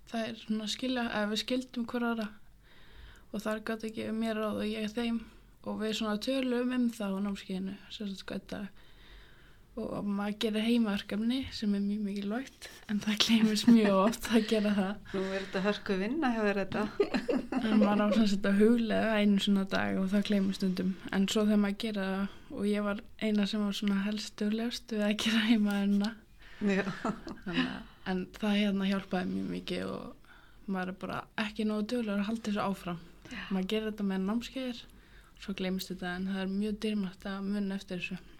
það 0.09 0.29
er 0.31 0.39
svona 0.43 0.69
skilja, 0.73 1.05
ef 1.21 1.31
við 1.33 1.43
skildum 1.43 1.89
hver 1.91 2.07
aðra 2.11 2.29
og 3.33 3.43
þar 3.45 3.63
gæti 3.69 3.91
ekki 3.91 4.07
mér 4.17 4.41
ráð 4.41 4.63
og 4.63 4.71
ég 4.71 4.95
þeim 4.97 5.21
og 5.67 5.81
við 5.83 5.95
svona 5.99 6.23
tölum 6.23 6.73
um 6.77 6.89
það 6.95 7.19
á 7.21 7.25
námskeiðinu 7.27 7.77
sérstaklega 7.93 8.63
og 9.77 10.07
maður 10.09 10.37
gerir 10.41 10.65
heimaverkefni 10.65 11.39
sem 11.53 11.75
er 11.77 11.83
mjög 11.85 12.05
mikilvægt 12.07 12.69
en 12.89 13.01
það 13.05 13.19
gleymist 13.25 13.69
mjög 13.69 13.97
oft 14.01 14.29
að 14.33 14.47
gera 14.49 14.73
það. 14.77 14.93
Nú 15.13 15.25
er 15.27 15.43
þetta 15.45 15.63
hörku 15.67 15.97
vinna 16.01 16.31
hjá 16.33 16.39
þér 16.47 16.61
þetta. 16.63 16.85
en 17.61 17.83
maður 17.83 18.05
á 18.17 18.25
sagt 18.33 18.49
að 18.49 18.63
huglega 18.63 19.19
einu 19.21 19.43
svona 19.45 19.65
dag 19.75 19.99
og 20.01 20.09
það 20.15 20.27
gleymist 20.31 20.63
stundum. 20.63 20.95
En 21.13 21.27
svo 21.29 21.45
þegar 21.45 21.61
maður 21.67 21.81
gera 21.85 22.07
það 22.13 22.57
og 22.57 22.69
ég 22.71 22.87
var 22.87 23.03
eina 23.21 23.49
sem 23.51 23.65
var 23.67 23.77
svona 23.77 24.05
helst 24.07 24.37
duglegast 24.41 24.95
við 24.97 25.05
að 25.05 25.17
gera 25.27 25.43
heimaðurna 25.51 26.13
Já. 26.65 26.85
en 28.09 28.23
það 28.39 28.61
hérna 28.63 28.89
hjálpaði 28.89 29.33
mjög 29.35 29.51
mikið 29.59 29.91
og 29.93 30.71
maður 30.73 30.95
er 30.95 31.01
bara 31.03 31.19
ekki 31.43 31.67
nógu 31.69 31.85
duglegur 31.93 32.23
að 32.23 32.31
halda 32.31 32.49
þessu 32.49 32.65
áfram. 32.65 33.03
Maður 33.51 33.69
gerir 33.75 33.91
þetta 33.91 34.09
með 34.09 34.25
námskeiðir 34.31 34.81
svo 35.43 35.53
gleymist 35.59 35.93
þetta 35.93 36.15
en 36.17 36.31
það 36.31 36.41
er 36.47 36.55
mjög 36.55 36.81
dyrmætt 36.87 37.29
að 37.29 37.45
munna 37.51 37.77
eftir 37.77 38.01
þessu 38.01 38.36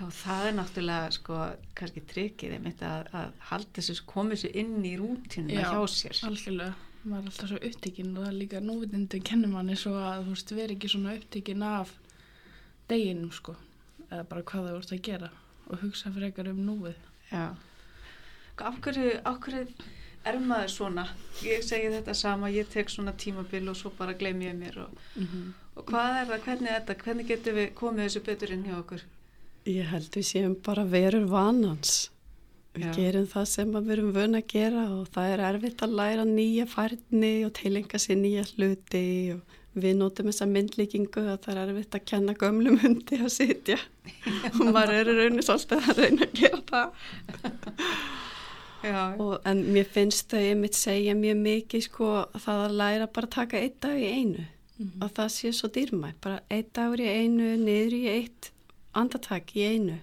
Já, 0.00 0.06
það 0.16 0.46
er 0.48 0.54
náttúrulega 0.56 1.08
sko 1.12 1.38
kannski 1.76 2.00
tryggið 2.08 2.54
einmitt 2.56 2.82
að, 2.86 3.08
að 3.12 3.32
halda 3.50 3.74
þessu, 3.76 4.04
komið 4.08 4.38
þessu 4.38 4.50
inn 4.62 4.86
í 4.88 4.94
rútinu 4.96 5.52
Já. 5.52 5.66
hjá 5.68 5.82
sér. 5.92 6.20
algjörlega, 6.30 6.76
maður 7.02 7.18
er 7.20 7.28
alltaf 7.32 7.50
svo 7.50 7.60
upptekinn 7.68 8.14
og 8.14 8.22
það 8.22 8.30
er 8.30 8.38
líka 8.38 8.62
núvitindi 8.64 9.20
kennir 9.28 9.52
manni 9.52 9.76
svo 9.76 9.92
að 10.00 10.22
þú 10.24 10.38
veist, 10.38 10.54
veri 10.56 10.78
ekki 10.78 10.92
svona 10.94 11.18
upptekinn 11.18 11.66
af 11.68 11.92
deginum 12.88 13.34
sko 13.36 13.58
eða 14.08 14.24
bara 14.32 14.46
hvað 14.48 14.70
það 14.70 14.78
vorst 14.78 14.96
að 14.96 15.04
gera 15.10 15.30
og 15.68 15.84
hugsa 15.84 16.14
frekar 16.16 16.50
um 16.54 16.64
núið 16.70 16.96
Já. 17.30 17.44
Af 18.60 18.80
hverju, 18.80 19.12
af 19.24 19.38
hverju 19.44 19.66
er 20.28 20.40
maður 20.40 20.72
svona? 20.72 21.06
Ég 21.44 21.62
segi 21.64 21.92
þetta 21.92 22.16
sama, 22.16 22.48
ég 22.52 22.68
tek 22.72 22.90
svona 22.92 23.12
tímabil 23.16 23.68
og 23.68 23.76
svo 23.76 23.92
bara 24.00 24.16
gleym 24.16 24.40
ég 24.48 24.56
mér 24.56 24.82
og, 24.86 24.98
og 25.76 25.86
hvað 25.92 26.18
er 26.22 26.28
það, 26.32 26.44
hvernig 26.48 26.72
er 26.72 26.80
þetta, 26.80 27.02
hvernig 27.04 27.30
getum 27.30 27.60
við 27.60 27.72
komið 27.78 28.06
þessu 28.08 28.24
betur 28.26 28.56
inn 28.56 28.68
hjá 28.68 28.78
okkur? 28.80 29.06
Ég 29.70 29.86
held 29.92 30.10
við 30.16 30.26
séum 30.30 30.54
bara 30.66 30.84
verur 30.88 31.26
vanans. 31.30 32.08
Við 32.74 32.84
Já. 32.86 32.92
gerum 32.96 33.24
það 33.32 33.46
sem 33.50 33.72
við 33.74 33.88
erum 33.96 34.10
vön 34.14 34.38
að 34.38 34.44
gera 34.52 34.82
og 34.94 35.08
það 35.14 35.32
er 35.34 35.40
erfitt 35.48 35.80
að 35.82 35.94
læra 36.00 36.24
nýja 36.28 36.66
færni 36.70 37.32
og 37.46 37.52
tilenga 37.58 37.98
sér 37.98 38.20
nýja 38.20 38.44
hluti 38.52 39.02
og 39.34 39.56
við 39.80 39.96
notum 39.98 40.30
þessa 40.30 40.46
myndlíkingu 40.50 41.24
að 41.32 41.40
það 41.44 41.56
er 41.56 41.60
erfitt 41.72 41.96
að 41.98 42.04
kenna 42.12 42.34
gömlum 42.38 42.78
hundi 42.82 43.18
að 43.22 43.32
sitja 43.34 43.76
og 44.60 44.70
maður 44.74 44.94
er 45.00 45.10
í 45.12 45.16
rauninni 45.18 45.44
svolítið 45.46 45.90
að 45.92 46.00
reyna 46.04 46.26
að 46.28 46.38
gera 46.40 46.62
það. 46.70 46.88
Og, 49.20 49.34
en 49.44 49.58
mér 49.74 49.84
finnst 49.92 50.30
þau 50.32 50.40
einmitt 50.40 50.78
segja 50.78 51.12
mjög 51.18 51.36
mikið 51.42 51.82
sko 51.84 52.06
að 52.22 52.38
það 52.46 52.62
að 52.64 52.76
læra 52.80 53.10
bara 53.12 53.28
að 53.28 53.34
taka 53.36 53.60
einn 53.60 53.76
dag 53.84 53.98
í 54.00 54.08
einu 54.14 54.46
Mhm. 54.80 55.02
að 55.04 55.10
það 55.18 55.26
sé 55.34 55.50
svo 55.52 55.68
dýrmætt, 55.68 56.14
bara 56.24 56.38
einn 56.48 56.64
dagur 56.72 57.00
í 57.04 57.08
einu, 57.12 57.48
niður 57.60 57.92
í 57.98 58.04
eitt 58.08 58.46
andatak 58.94 59.54
í 59.56 59.64
einu. 59.74 59.98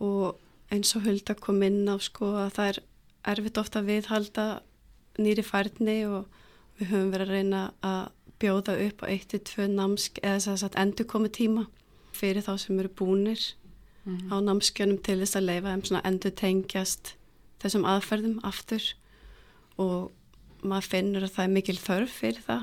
Og 0.00 0.38
eins 0.72 0.94
og 0.96 1.02
Hulda 1.06 1.34
kom 1.34 1.62
inn 1.62 1.88
á 1.88 1.96
sko 2.02 2.32
að 2.44 2.52
það 2.58 2.68
er 2.72 2.80
erfitt 3.32 3.58
ofta 3.58 3.80
að 3.80 3.88
viðhalda 3.92 4.46
nýri 5.18 5.42
færni 5.44 5.98
og 6.06 6.26
við 6.78 6.92
höfum 6.92 7.10
verið 7.14 7.28
að 7.28 7.34
reyna 7.34 7.62
að 7.82 8.02
bjóða 8.38 8.74
upp 8.86 9.02
á 9.02 9.06
eitt 9.10 9.28
til 9.32 9.40
tvö 9.40 9.66
námsk 9.72 10.20
eða 10.22 10.38
þess 10.44 10.62
að 10.68 10.76
endur 10.78 11.08
komi 11.10 11.28
tíma 11.34 11.64
fyrir 12.14 12.44
þá 12.46 12.52
sem 12.58 12.78
eru 12.78 12.88
búnir 12.88 13.40
Mhm. 14.08 14.30
á 14.32 14.36
námskjönum 14.40 15.02
til 15.04 15.18
þess 15.20 15.36
að 15.36 15.44
leifa 15.50 15.68
þeim 15.74 15.82
svona 15.84 16.04
endur 16.08 16.30
tengjast 16.32 17.14
þessum 17.60 17.84
aðferðum 17.84 18.38
aftur. 18.46 18.80
Og 19.78 20.10
maður 20.62 20.86
finnur 20.88 21.22
að 21.26 21.34
það 21.34 21.44
er 21.44 21.52
mikil 21.52 21.76
þörf 21.76 22.08
fyrir 22.22 22.40
það 22.46 22.62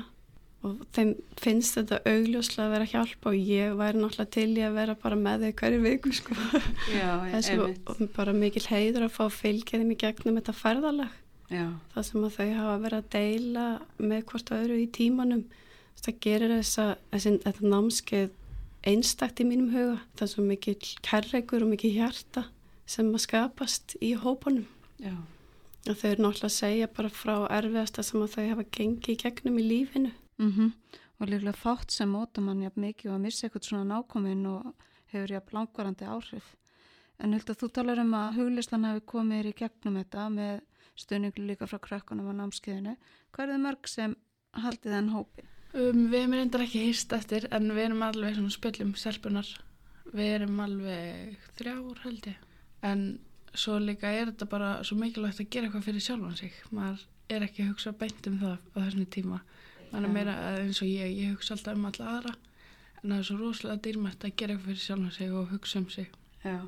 og 0.66 0.80
þeim 0.96 1.12
finnst 1.38 1.76
þetta 1.78 1.98
augljóslega 2.08 2.66
að 2.66 2.72
vera 2.74 2.86
að 2.86 2.92
hjálpa 2.94 3.30
og 3.30 3.50
ég 3.50 3.76
væri 3.78 4.00
náttúrulega 4.00 4.32
til 4.36 4.48
í 4.56 4.64
að 4.66 4.78
vera 4.80 4.96
bara 5.02 5.18
með 5.20 5.44
þau 5.44 5.52
hverju 5.60 5.82
viku 5.84 6.14
sko. 6.16 6.38
já, 6.90 7.10
þessu 7.34 7.58
og 7.66 8.02
bara 8.16 8.34
mikil 8.36 8.64
heiður 8.66 9.06
að 9.06 9.14
fá 9.18 9.22
að 9.26 9.36
fylgja 9.36 9.80
þeim 9.82 9.92
í 9.94 9.98
gegnum 10.00 10.40
þetta 10.40 10.56
ferðalag. 10.56 11.14
Já, 11.46 11.66
það 11.92 12.08
sem 12.08 12.26
að 12.26 12.34
þau 12.36 12.48
hafa 12.56 12.74
verið 12.82 12.98
að 12.98 13.12
deila 13.14 13.66
með 14.02 14.26
hvort 14.32 14.52
öðru 14.56 14.80
í 14.82 14.88
tímanum. 14.96 15.46
Það 16.02 16.18
gerir 16.26 16.52
þessa, 16.56 16.88
þessi, 17.12 17.32
þetta 17.46 17.70
námskeið 17.72 18.34
einstakt 18.86 19.40
í 19.42 19.46
mínum 19.46 19.70
huga. 19.74 19.96
Það 20.18 20.26
er 20.26 20.32
svo 20.34 20.44
mikil 20.46 20.76
kærleikur 21.06 21.64
og 21.64 21.72
mikil 21.72 21.94
hjarta 21.94 22.46
sem 22.90 23.08
að 23.14 23.24
skapast 23.24 23.96
í 24.02 24.12
hópunum. 24.18 24.66
Og 25.86 25.94
þau 25.94 26.08
eru 26.10 26.26
náttúrulega 26.26 26.50
að 26.50 26.56
segja 26.56 26.90
bara 26.98 27.10
frá 27.14 27.34
erfiðasta 27.54 28.02
sem 28.06 28.22
að 28.22 28.34
þau 28.34 28.46
hafa 28.50 28.70
gengið 28.74 29.12
í 29.14 29.18
gegnum 29.22 29.60
í 29.62 29.66
lífinu 29.70 30.14
mm 30.38 30.72
og 31.20 31.30
líklega 31.30 31.56
fátt 31.56 31.92
sem 31.94 32.10
móta 32.12 32.42
mann 32.44 32.62
jafn 32.64 32.82
mikið 32.84 33.10
og 33.10 33.16
að 33.16 33.24
missa 33.24 33.46
eitthvað 33.46 33.68
svona 33.70 33.88
nákomin 33.88 34.46
og 34.50 34.86
hefur 35.12 35.34
að 35.38 35.52
langvarandi 35.56 36.08
áhrif. 36.12 36.54
En 37.16 37.32
held 37.32 37.50
að 37.50 37.60
þú 37.62 37.68
talar 37.72 38.02
um 38.02 38.14
að 38.18 38.40
huglistan 38.40 38.84
hafi 38.84 39.04
komið 39.12 39.50
í 39.50 39.52
gegnum 39.56 39.96
þetta 39.96 40.26
með 40.34 40.58
stöningu 40.96 41.44
líka 41.48 41.68
frá 41.68 41.78
krakkunum 41.80 42.28
á 42.28 42.34
námskeiðinu. 42.36 42.96
Hvað 43.32 43.46
er 43.46 43.52
það 43.54 43.64
mörg 43.64 43.88
sem 43.88 44.16
haldið 44.56 44.96
þenn 44.96 45.12
hópi? 45.14 45.46
Um, 45.76 46.02
við 46.12 46.18
erum 46.20 46.36
reyndar 46.36 46.64
ekki 46.66 46.84
hýrst 46.84 47.16
eftir 47.16 47.48
en 47.52 47.72
við 47.72 47.88
erum 47.88 48.04
alveg 48.04 48.36
svona 48.36 48.52
spjöllum 48.52 48.92
selpunar. 49.00 49.48
Við 50.12 50.32
erum 50.34 50.60
alveg 50.64 51.48
þrjár 51.56 52.04
held 52.04 52.28
ég. 52.32 52.44
En 52.84 53.06
svo 53.56 53.78
líka 53.80 54.12
er 54.12 54.28
þetta 54.30 54.48
bara 54.52 54.70
svo 54.84 54.98
mikilvægt 55.00 55.40
að 55.40 55.50
gera 55.52 55.68
eitthvað 55.68 55.88
fyrir 55.88 56.04
sjálfan 56.04 56.36
sig. 56.36 56.56
Maður 56.76 57.06
er 57.32 57.48
ekki 57.48 57.64
að 57.64 57.72
hugsa 57.72 57.96
beint 57.96 58.28
um 58.28 58.36
það 58.42 58.56
á 58.60 58.76
þessum 58.82 59.08
tíma. 59.16 59.40
Maður 59.96 60.10
er 60.10 60.12
meira 60.12 60.32
eins 60.60 60.82
og 60.84 60.88
ég, 60.90 61.12
ég 61.16 61.30
hugsa 61.32 61.54
alltaf 61.54 61.76
um 61.78 61.86
alla 61.88 62.08
aðra. 62.18 62.32
En 63.00 63.12
það 63.12 63.18
er 63.18 63.28
svo 63.28 63.36
rosalega 63.40 63.82
dýrmætt 63.86 64.26
að 64.26 64.34
gera 64.42 64.56
fyrir 64.60 64.82
sjálfan 64.82 65.14
sig 65.16 65.30
og 65.32 65.52
hugsa 65.54 65.78
um 65.80 65.86
sig. 65.94 66.10
Já, 66.42 66.58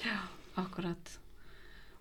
já, 0.00 0.14
akkurat. 0.62 1.10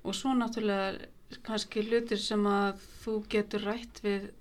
Og 0.07 0.15
svo 0.15 0.31
náttúrulega 0.37 1.09
kannski 1.43 1.83
hlutir 1.83 2.19
sem 2.23 2.47
að 2.47 2.79
þú 3.03 3.17
getur 3.35 3.67
rætt 3.67 3.99
við 4.05 4.31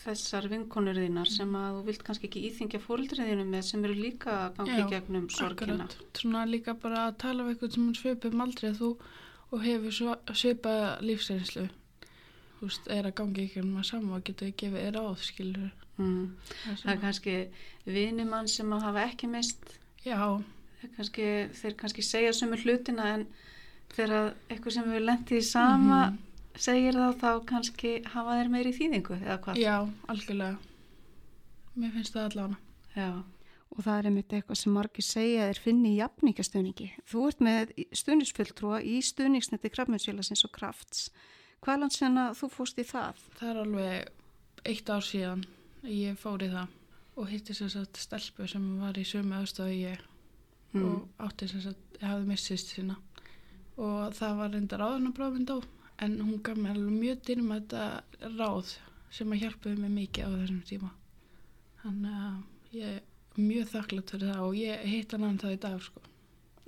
þessar 0.00 0.48
vinkonur 0.48 0.96
þínar 0.96 1.28
sem 1.28 1.54
að 1.58 1.76
þú 1.76 1.86
vilt 1.90 2.04
kannski 2.06 2.28
ekki 2.30 2.44
íþingja 2.48 2.80
fórildriðinu 2.80 3.46
með 3.52 3.64
sem 3.68 3.84
eru 3.84 3.96
líka 4.00 4.34
að 4.46 4.60
gangi 4.60 4.80
Já, 4.80 4.88
gegnum 4.94 5.28
sorgina. 5.28 5.76
Akkurat, 5.84 6.20
svona 6.22 6.44
líka 6.48 6.76
bara 6.80 7.08
að 7.10 7.18
tala 7.24 7.44
um 7.44 7.52
eitthvað 7.52 7.76
sem 7.76 7.94
svipum 8.00 8.44
aldrei 8.44 8.70
að 8.70 8.80
þú 8.80 8.90
og 9.52 9.66
hefur 9.66 9.98
svipa 10.32 10.76
lífsreynslu 11.04 11.66
þú 12.58 12.66
veist, 12.68 12.88
er 12.88 13.04
að 13.10 13.14
gangi 13.20 13.44
ekki 13.46 13.62
um 13.62 13.76
að 13.80 13.84
sama 13.90 14.16
og 14.16 14.24
getur 14.24 14.52
gefið 14.52 14.84
þér 14.86 15.00
áð, 15.02 15.16
skilur 15.30 15.72
Mm. 15.96 16.34
Það 16.82 16.90
er 16.92 16.98
kannski 17.00 17.34
vinimann 17.86 18.48
sem 18.52 18.68
að 18.76 18.82
hafa 18.84 19.04
ekki 19.08 19.28
mist 19.32 19.78
Já, 20.04 20.42
kannski, 20.98 21.48
þeir 21.56 21.74
kannski 21.80 22.02
segja 22.04 22.32
sömu 22.36 22.58
hlutina 22.60 23.06
en 23.14 23.26
þegar 23.96 24.34
eitthvað 24.50 24.72
sem 24.76 24.84
við 24.92 25.06
lendið 25.06 25.38
í 25.38 25.42
sama 25.42 26.10
Mhm. 26.10 26.18
segir 26.58 26.92
þá 26.92 27.16
þá 27.16 27.44
kannski 27.46 28.04
hafa 28.04 28.36
þeir 28.36 28.50
meiri 28.52 28.72
þýðingu 28.76 29.16
eða 29.22 29.38
hvað? 29.40 29.56
já, 29.56 29.88
algjörlega 30.08 30.58
Mér 31.76 31.92
finnst 31.92 32.12
það 32.12 32.28
allavega 32.30 32.56
Já. 32.96 33.22
Og 33.76 33.84
það 33.84 33.98
er 33.98 34.06
einmitt 34.10 34.28
eitthvað 34.32 34.56
sem 34.56 34.72
margir 34.72 35.04
segja 35.04 35.48
er 35.50 35.54
finni 35.60 35.96
í 35.96 35.98
jafningastöningi. 36.00 36.90
Þú 37.08 37.26
ert 37.28 37.40
með 37.40 37.72
stuðnisfulltrúa 37.92 38.78
í 38.84 38.98
stuðningsneti 39.04 39.68
krafmjömsfélagsins 39.72 40.44
og 40.44 40.52
krafts. 40.52 41.10
Hvað 41.64 41.80
langt 41.82 41.96
sen 41.96 42.18
að 42.20 42.34
þú 42.40 42.48
fóst 42.52 42.78
í 42.78 42.84
það? 42.86 43.22
Það 43.38 43.48
er 43.52 43.60
alveg 43.62 44.10
eitt 44.72 44.90
ár 44.90 45.04
síðan 45.06 45.44
ég 45.86 46.18
fór 46.20 46.44
í 46.46 46.50
það 46.52 46.74
og 47.16 47.30
hitti 47.32 47.54
sér 47.56 47.70
satt 47.72 47.96
stelpu 48.02 48.46
sem 48.50 48.64
var 48.80 48.98
í 49.00 49.06
sömu 49.08 49.38
aðstofu 49.40 49.78
ég 49.80 50.04
Mm. 50.76 50.82
og 50.84 51.28
átti 51.28 51.46
sér 51.48 51.62
satt, 51.62 51.84
ég 52.02 52.02
hafði 52.10 52.26
missist 52.28 52.72
sína 52.74 52.96
og 53.78 54.12
það 54.18 54.32
var 54.36 54.50
reyndar 54.52 54.82
áðurna 54.84 55.12
bráðmynd 55.14 55.52
á 55.54 55.58
en 56.04 56.16
hún 56.20 56.42
gaf 56.44 56.58
mér 56.58 56.74
alveg 56.74 56.96
mjög 57.00 57.20
dýrma 57.24 57.60
þetta 57.60 57.84
ráð 58.36 58.72
sem 59.14 59.30
að 59.32 59.40
hjálpuði 59.44 59.78
mig 59.78 59.94
mikið 59.94 60.26
á 60.26 60.30
þessum 60.34 60.58
tíma 60.68 60.90
þannig 61.84 62.18
að 62.26 62.76
ég 62.76 62.90
er 62.98 63.00
mjög 63.46 63.70
þakklátt 63.72 64.10
fyrir 64.12 64.32
það 64.34 64.42
og 64.48 64.58
ég 64.60 64.84
hitt 64.90 65.14
hann 65.16 65.24
hann 65.28 65.38
það 65.38 65.54
í 65.56 65.60
dag 65.64 65.80
sko. 65.86 66.00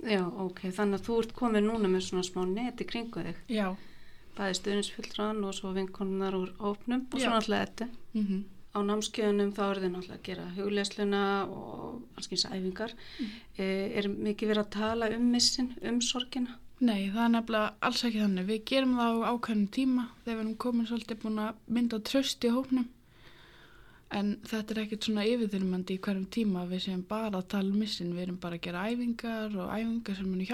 Já, 0.09 0.23
ok. 0.47 0.59
Þannig 0.79 0.99
að 0.99 1.05
þú 1.09 1.19
ert 1.21 1.35
komið 1.43 1.63
núna 1.67 1.91
með 1.91 2.03
svona 2.07 2.23
smá 2.31 2.41
neti 2.47 2.85
kringu 2.87 3.23
þig. 3.27 3.39
Já, 3.51 3.67
Bæði 4.37 4.59
stuðnisfulltrúan 4.59 5.43
og 5.47 5.57
svo 5.57 5.73
vinkonunar 5.75 6.37
úr 6.37 6.53
ópnum 6.59 7.07
og 7.09 7.19
svo 7.19 7.33
náttúrulega 7.33 7.65
þetta. 7.65 7.89
mm 8.13 8.39
Á 8.69 8.85
námskeiðunum 8.85 9.49
þá 9.57 9.61
eru 9.65 9.81
þið 9.81 9.91
náttúrulega 9.95 10.19
að 10.19 10.25
gera 10.27 10.43
huglesluna 10.53 11.21
og 11.49 12.03
allskins 12.19 12.45
æfingar. 12.45 12.91
Mm. 13.17 13.31
Er 13.57 14.07
mikið 14.13 14.51
verið 14.51 14.61
að 14.61 14.75
tala 14.75 15.09
um 15.15 15.23
missin, 15.33 15.71
um 15.81 15.97
sorgina? 16.05 16.53
Nei, 16.79 17.09
það 17.09 17.23
er 17.23 17.33
nefnilega 17.33 17.73
alls 17.87 18.03
ekki 18.05 18.21
þannig. 18.21 18.45
Við 18.45 18.61
gerum 18.69 18.93
það 18.99 19.17
á 19.17 19.29
ákveðnum 19.33 19.71
tíma 19.73 20.05
þegar 20.21 20.37
við 20.37 20.43
erum 20.43 20.61
komin 20.63 20.87
svolítið 20.91 21.21
búin 21.23 21.41
að 21.43 21.57
mynda 21.65 21.99
tröst 22.11 22.45
í 22.45 22.53
hópnum. 22.53 22.87
En 24.19 24.27
þetta 24.45 24.73
er 24.75 24.81
ekkert 24.83 25.09
svona 25.09 25.25
yfirþyrmandi 25.27 25.97
í 25.97 26.01
hverjum 26.05 26.29
tíma. 26.37 26.69
Við 26.69 26.85
séum 26.85 27.03
bara 27.09 27.41
að 27.41 27.49
tala 27.55 27.73
um 27.73 27.81
missin. 27.81 28.13
Við 28.13 28.27
erum 28.27 28.39
bara 28.45 28.55
að 28.61 28.65
gera 28.69 28.85
æfingar 28.85 29.49
og 29.57 29.73
æfingar 29.73 30.15
sem 30.21 30.29
munu 30.29 30.45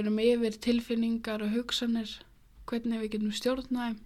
erum 0.00 0.18
yfir 0.22 0.56
tilfinningar 0.64 1.42
og 1.44 1.52
hugsanir, 1.52 2.14
hvernig 2.70 3.00
við 3.02 3.10
getum 3.16 3.32
stjórnaðum. 3.36 3.98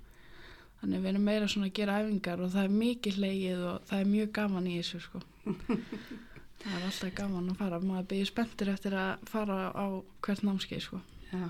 Þannig 0.81 1.01
við 1.05 1.11
erum 1.13 1.25
meira 1.25 1.47
svona 1.49 1.69
að 1.71 1.77
gera 1.79 2.01
æfingar 2.03 2.43
og 2.45 2.51
það 2.53 2.65
er 2.67 2.75
mikið 2.81 3.21
hleyið 3.21 3.63
og 3.71 3.87
það 3.89 4.01
er 4.03 4.11
mjög 4.13 4.33
gaman 4.39 4.67
í 4.67 4.75
þessu 4.81 5.01
sko. 5.07 5.21
það 6.63 6.75
er 6.77 6.85
alltaf 6.91 7.15
gaman 7.17 7.51
að 7.53 7.61
fara. 7.63 7.81
Maður 7.81 8.09
byrja 8.13 8.29
spenntur 8.33 8.73
eftir 8.75 8.97
að 9.01 9.25
fara 9.31 9.59
á 9.73 9.87
hvert 10.27 10.45
námskeið 10.47 10.85
sko. 10.89 11.01
Já. 11.33 11.47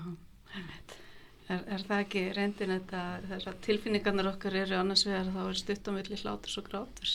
Er, 1.47 1.61
er 1.63 1.83
það 1.87 2.01
ekki 2.03 2.21
reyndin 2.35 2.73
þetta 2.75 3.01
þegar 3.29 3.59
tilfinningarnar 3.63 4.29
okkar 4.33 4.55
eru 4.63 4.75
annars 4.79 5.05
vegar 5.07 5.29
þá 5.31 5.41
er 5.47 5.59
stutt 5.61 5.87
á 5.87 5.91
milli 5.95 6.17
hláturs 6.19 6.57
og 6.59 6.65
gráturs? 6.67 7.13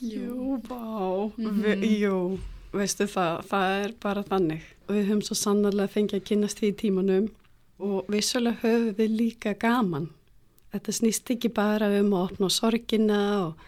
Jú, 0.00 0.60
vá, 0.64 0.80
Mhm. 1.36 1.80
Vi, 1.80 1.90
jú, 2.00 2.38
veistu 2.78 3.06
það, 3.10 3.40
það 3.50 3.76
er 3.84 3.94
bara 4.02 4.26
þannig. 4.28 4.68
Og 4.88 4.96
við 4.96 5.08
höfum 5.08 5.24
svo 5.24 5.38
sannarlega 5.38 5.94
fengið 5.94 6.20
að 6.20 6.28
kynast 6.30 6.60
því 6.60 6.70
í 6.70 6.76
tímanum 6.82 7.30
og 7.84 8.10
vissulega 8.12 8.60
höfum 8.62 8.94
við 8.98 9.16
líka 9.20 9.54
gaman. 9.58 10.10
Þetta 10.74 10.96
snýst 10.98 11.30
ekki 11.30 11.52
bara 11.54 11.90
um 12.00 12.14
að 12.14 12.24
opna 12.28 12.50
sorgina 12.50 13.20
og, 13.44 13.66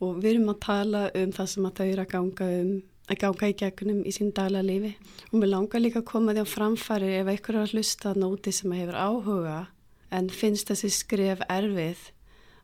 og 0.00 0.20
við 0.22 0.34
erum 0.34 0.52
að 0.54 0.62
tala 0.64 1.02
um 1.12 1.34
það 1.36 1.50
sem 1.52 1.68
að 1.68 1.80
þau 1.80 1.88
eru 1.88 2.04
að 2.04 2.14
ganga 2.14 2.52
um 2.62 2.72
að 3.08 3.20
ganga 3.22 3.48
í 3.48 3.56
gegnum 3.56 4.00
í 4.04 4.12
sín 4.12 4.32
daglega 4.36 4.66
lífi 4.66 4.90
og 5.30 5.38
mér 5.40 5.52
langar 5.54 5.80
líka 5.80 6.02
að 6.02 6.08
koma 6.10 6.34
því 6.36 6.44
á 6.44 6.52
framfæri 6.52 7.14
ef 7.16 7.30
einhver 7.32 7.56
er 7.56 7.62
að 7.62 7.72
hlusta 7.72 8.10
þarna 8.10 8.28
úti 8.34 8.52
sem 8.52 8.74
hefur 8.76 8.98
áhuga 9.00 9.56
en 10.18 10.28
finnst 10.32 10.68
þessi 10.68 10.90
skref 10.92 11.44
erfið 11.48 12.02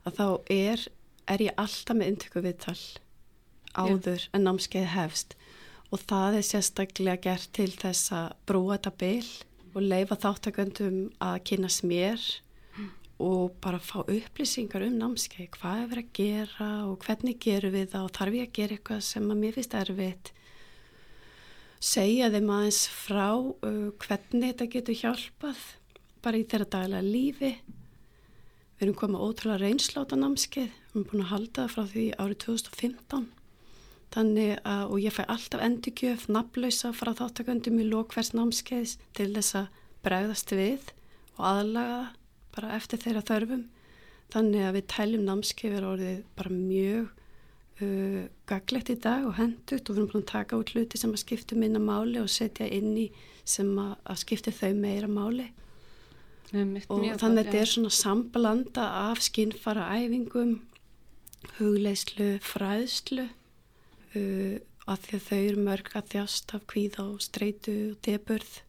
að 0.05 0.19
þá 0.19 0.27
er, 0.53 0.85
er 1.33 1.47
ég 1.47 1.57
alltaf 1.61 1.97
með 1.97 2.13
intöku 2.13 2.45
viðtal 2.45 2.77
áður 3.75 4.29
en 4.37 4.45
námskeið 4.45 4.91
hefst 4.93 5.35
og 5.95 6.01
það 6.11 6.41
er 6.41 6.47
sérstaklega 6.49 7.21
gert 7.23 7.51
til 7.55 7.71
þess 7.71 8.11
að 8.15 8.33
brúa 8.49 8.75
þetta 8.75 8.93
bil 8.99 9.29
og 9.75 9.85
leifa 9.85 10.17
þáttaköndum 10.25 10.97
að 11.23 11.37
kynast 11.51 11.85
mér 11.87 12.25
og 13.23 13.55
bara 13.63 13.79
fá 13.79 14.01
upplýsingar 14.03 14.83
um 14.89 14.97
námskeið, 14.99 15.53
hvað 15.55 15.83
er 15.83 15.91
verið 15.93 16.09
að 16.09 16.17
gera 16.19 16.71
og 16.89 17.05
hvernig 17.07 17.39
gerum 17.43 17.75
við 17.77 17.93
það 17.93 18.09
og 18.09 18.17
þarf 18.19 18.39
ég 18.39 18.49
að 18.49 18.57
gera 18.59 18.77
eitthvað 18.77 19.05
sem 19.07 19.29
að 19.31 19.41
mér 19.45 19.55
finnst 19.55 19.77
erfitt? 19.79 20.33
Segja 21.85 22.33
þeim 22.35 22.51
aðeins 22.57 22.83
frá 22.91 23.29
uh, 23.39 23.87
hvernig 24.03 24.51
þetta 24.51 24.69
getur 24.75 24.99
hjálpað 24.99 25.63
bara 26.25 26.41
í 26.41 26.47
þeirra 26.49 26.71
daglega 26.75 27.07
lífi. 27.07 27.53
Við 28.75 28.87
erum 28.89 28.99
komið 28.99 29.25
ótrúlega 29.29 29.63
reynsláta 29.63 30.19
námskeið. 30.19 30.73
Við 30.73 30.99
erum 30.99 31.09
búin 31.13 31.25
að 31.27 31.33
halda 31.35 31.59
það 31.61 31.75
frá 31.77 31.91
því 31.93 32.07
árið 32.19 32.39
2015 32.49 33.34
þannig 34.15 34.59
að 34.63 34.85
og 34.93 35.01
ég 35.03 35.15
fæ 35.15 35.25
alltaf 35.27 35.63
endurgjöf 35.65 36.29
nafnlausa 36.31 36.93
frá 36.95 37.11
þáttaköndum 37.19 37.81
í 37.83 37.89
lókvers 37.89 38.33
námskeiðs 38.37 38.99
til 39.17 39.33
þess 39.35 39.59
að 39.59 39.81
bregðast 40.07 40.55
við 40.55 40.93
og 41.35 41.43
aðlaga 41.51 41.99
bara 42.55 42.77
eftir 42.77 43.03
þeirra 43.03 43.25
þörfum. 43.27 43.67
Þannig 44.35 44.65
að 44.67 44.77
við 44.79 44.87
tæljum 44.95 45.27
námskeifir 45.27 45.87
orðið 45.89 46.23
bara 46.39 46.55
mjög 46.55 47.11
uh, 47.83 48.23
gaglegt 48.51 48.93
í 48.95 48.99
dag 49.03 49.27
og 49.29 49.37
hendut 49.39 49.83
og 49.83 49.91
við 49.91 50.01
erum 50.01 50.11
búin 50.13 50.25
að 50.25 50.33
taka 50.33 50.61
út 50.61 50.73
hluti 50.75 51.01
sem 51.01 51.15
að 51.15 51.25
skipta 51.25 51.59
minna 51.59 51.83
máli 51.83 52.21
og 52.23 52.31
setja 52.33 52.69
inn 52.71 52.95
í 52.99 53.09
sem 53.45 53.71
að, 53.79 53.95
að 54.07 54.21
skipta 54.23 54.55
þau 54.55 54.73
meira 54.79 55.11
máli. 55.11 55.51
Einmitt, 56.55 56.87
og 56.87 57.03
þannig 57.03 57.41
að 57.41 57.49
þetta 57.49 57.61
er 57.61 57.71
svona 57.73 57.91
sambalanda 57.91 58.85
af 59.09 59.23
skinnfara 59.25 59.89
æfingum 59.97 60.61
hugleislu, 61.59 62.37
fræðslu 62.45 63.27
uh, 64.17 64.59
að 64.93 64.99
því 65.07 65.17
að 65.19 65.27
þau 65.29 65.39
eru 65.49 65.65
mörg 65.69 65.91
að 65.97 66.09
þjást 66.15 66.55
af 66.59 66.67
kvíða 66.73 67.05
og 67.15 67.21
streitu 67.25 67.77
og 67.93 68.01
deburð 68.05 68.61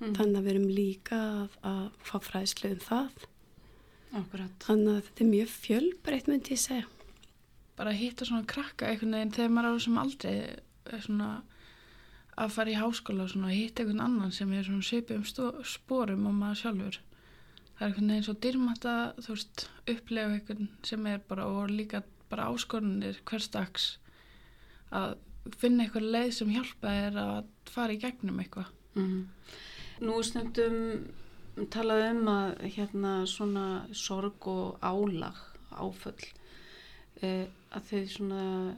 Mhm. 0.00 0.14
þannig 0.16 0.36
að 0.38 0.44
við 0.46 0.50
erum 0.54 0.70
líka 0.72 1.16
að, 1.20 1.56
að 1.68 1.90
fá 2.08 2.14
fræðslu 2.24 2.70
um 2.72 2.78
það. 2.80 3.10
Akkurat. 4.16 4.54
þannig 4.64 4.94
að 4.96 5.02
þetta 5.06 5.20
er 5.24 5.28
mjög 5.30 5.50
fjölbreytt 5.54 6.26
myndi 6.30 6.54
ég 6.56 6.58
segja. 6.62 6.86
Bara 7.76 7.92
að 7.92 8.00
hitta 8.00 8.24
svona 8.26 8.46
krakka 8.48 8.88
einhvern 8.88 9.12
veginn 9.14 9.34
þegar 9.36 9.52
maður 9.54 9.68
á 9.70 9.76
þessum 9.76 10.00
aldrei 10.00 10.32
er 10.90 11.04
svona 11.04 11.28
að 12.40 12.50
fara 12.56 12.72
í 12.72 12.78
háskóla 12.80 13.26
og 13.26 13.30
svona 13.34 13.52
hitta 13.52 13.82
einhvern 13.84 14.00
annan 14.06 14.32
sem 14.32 14.52
er 14.56 14.64
svona 14.64 14.88
svipið 14.88 15.16
um 15.20 15.28
stó- 15.28 15.64
sporum 15.68 16.26
og 16.26 16.34
maður 16.40 16.60
sjálfur. 16.62 16.98
Það 17.76 17.84
er 17.84 17.86
einhvern 17.90 18.10
veginn 18.14 18.26
svo 18.30 18.34
dyrmat 18.48 18.88
að 18.90 19.20
þú 19.20 19.36
veist 19.36 19.68
upplega 19.86 20.34
einhvern 20.40 20.68
sem 20.82 21.06
er 21.12 21.18
bara 21.28 21.46
og 21.46 21.68
líka 21.70 22.02
bara 22.32 22.48
áskorunir 22.50 23.20
hverstags 23.28 23.98
að 24.92 25.16
finna 25.56 25.84
eitthvað 25.84 26.10
leið 26.14 26.32
sem 26.36 26.50
hjálpa 26.54 26.88
þér 26.96 27.16
að 27.22 27.44
fara 27.70 27.92
í 27.92 28.00
gegnum 28.02 28.40
eitthvað 28.42 28.66
Mm. 28.98 29.26
Nú 30.00 30.16
er 30.18 30.24
stundum 30.26 30.78
talað 31.70 32.00
um 32.10 32.26
að 32.32 32.56
hérna 32.74 33.12
svona 33.30 33.86
sorg 33.94 34.48
og 34.50 34.78
álag, 34.82 35.36
áföll, 35.70 36.24
eh, 37.22 37.46
að 37.70 37.82
þau 37.90 38.06
svona 38.08 38.74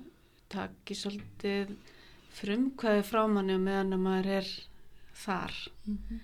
taki 0.52 0.94
svolítið 0.94 1.72
frumkvæði 2.36 3.02
frá 3.08 3.22
manni 3.28 3.56
meðan 3.58 3.92
að 3.96 4.04
maður 4.04 4.26
er 4.36 4.50
þar 5.24 5.54
Mm 5.86 5.98
-hmm. 5.98 6.20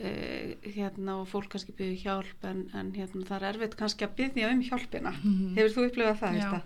uh, 0.00 0.72
hérna 0.76 1.16
og 1.20 1.28
fólk 1.28 1.48
kannski 1.50 1.72
byrju 1.72 1.96
hjálp 2.04 2.44
en, 2.44 2.70
en 2.74 2.92
hérna 2.92 3.24
það 3.24 3.42
er 3.42 3.48
erfitt 3.54 3.76
kannski 3.76 4.04
að 4.04 4.14
byrja 4.16 4.50
um 4.52 4.62
hjálpina 4.62 5.10
Mhm. 5.10 5.54
hefur 5.56 5.70
þú 5.74 5.88
upplifað 5.90 6.18
það? 6.20 6.36
Já. 6.38 6.62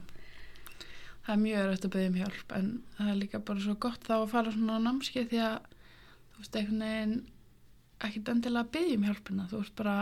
Það 1.26 1.32
er 1.34 1.40
mjög 1.42 1.60
erfitt 1.64 1.86
að 1.86 1.94
byggja 1.94 2.08
um 2.08 2.18
hjálp 2.20 2.52
en 2.54 2.66
það 2.96 3.08
er 3.10 3.16
líka 3.18 3.38
bara 3.48 3.62
svo 3.64 3.72
gott 3.82 4.04
þá 4.06 4.12
að 4.16 4.28
fara 4.30 4.52
svona 4.54 4.76
á 4.78 4.84
námskeið 4.84 5.32
því 5.32 5.40
að 5.42 5.56
þú 6.30 6.42
veist 6.42 6.58
einhvern 6.60 6.84
veginn 6.86 7.16
ekkert 8.06 8.30
endilega 8.30 8.62
að 8.62 8.70
byggja 8.76 8.98
um 9.00 9.08
hjálpina. 9.08 9.46
Þú 9.50 9.62
veist 9.64 9.74
bara 9.80 9.96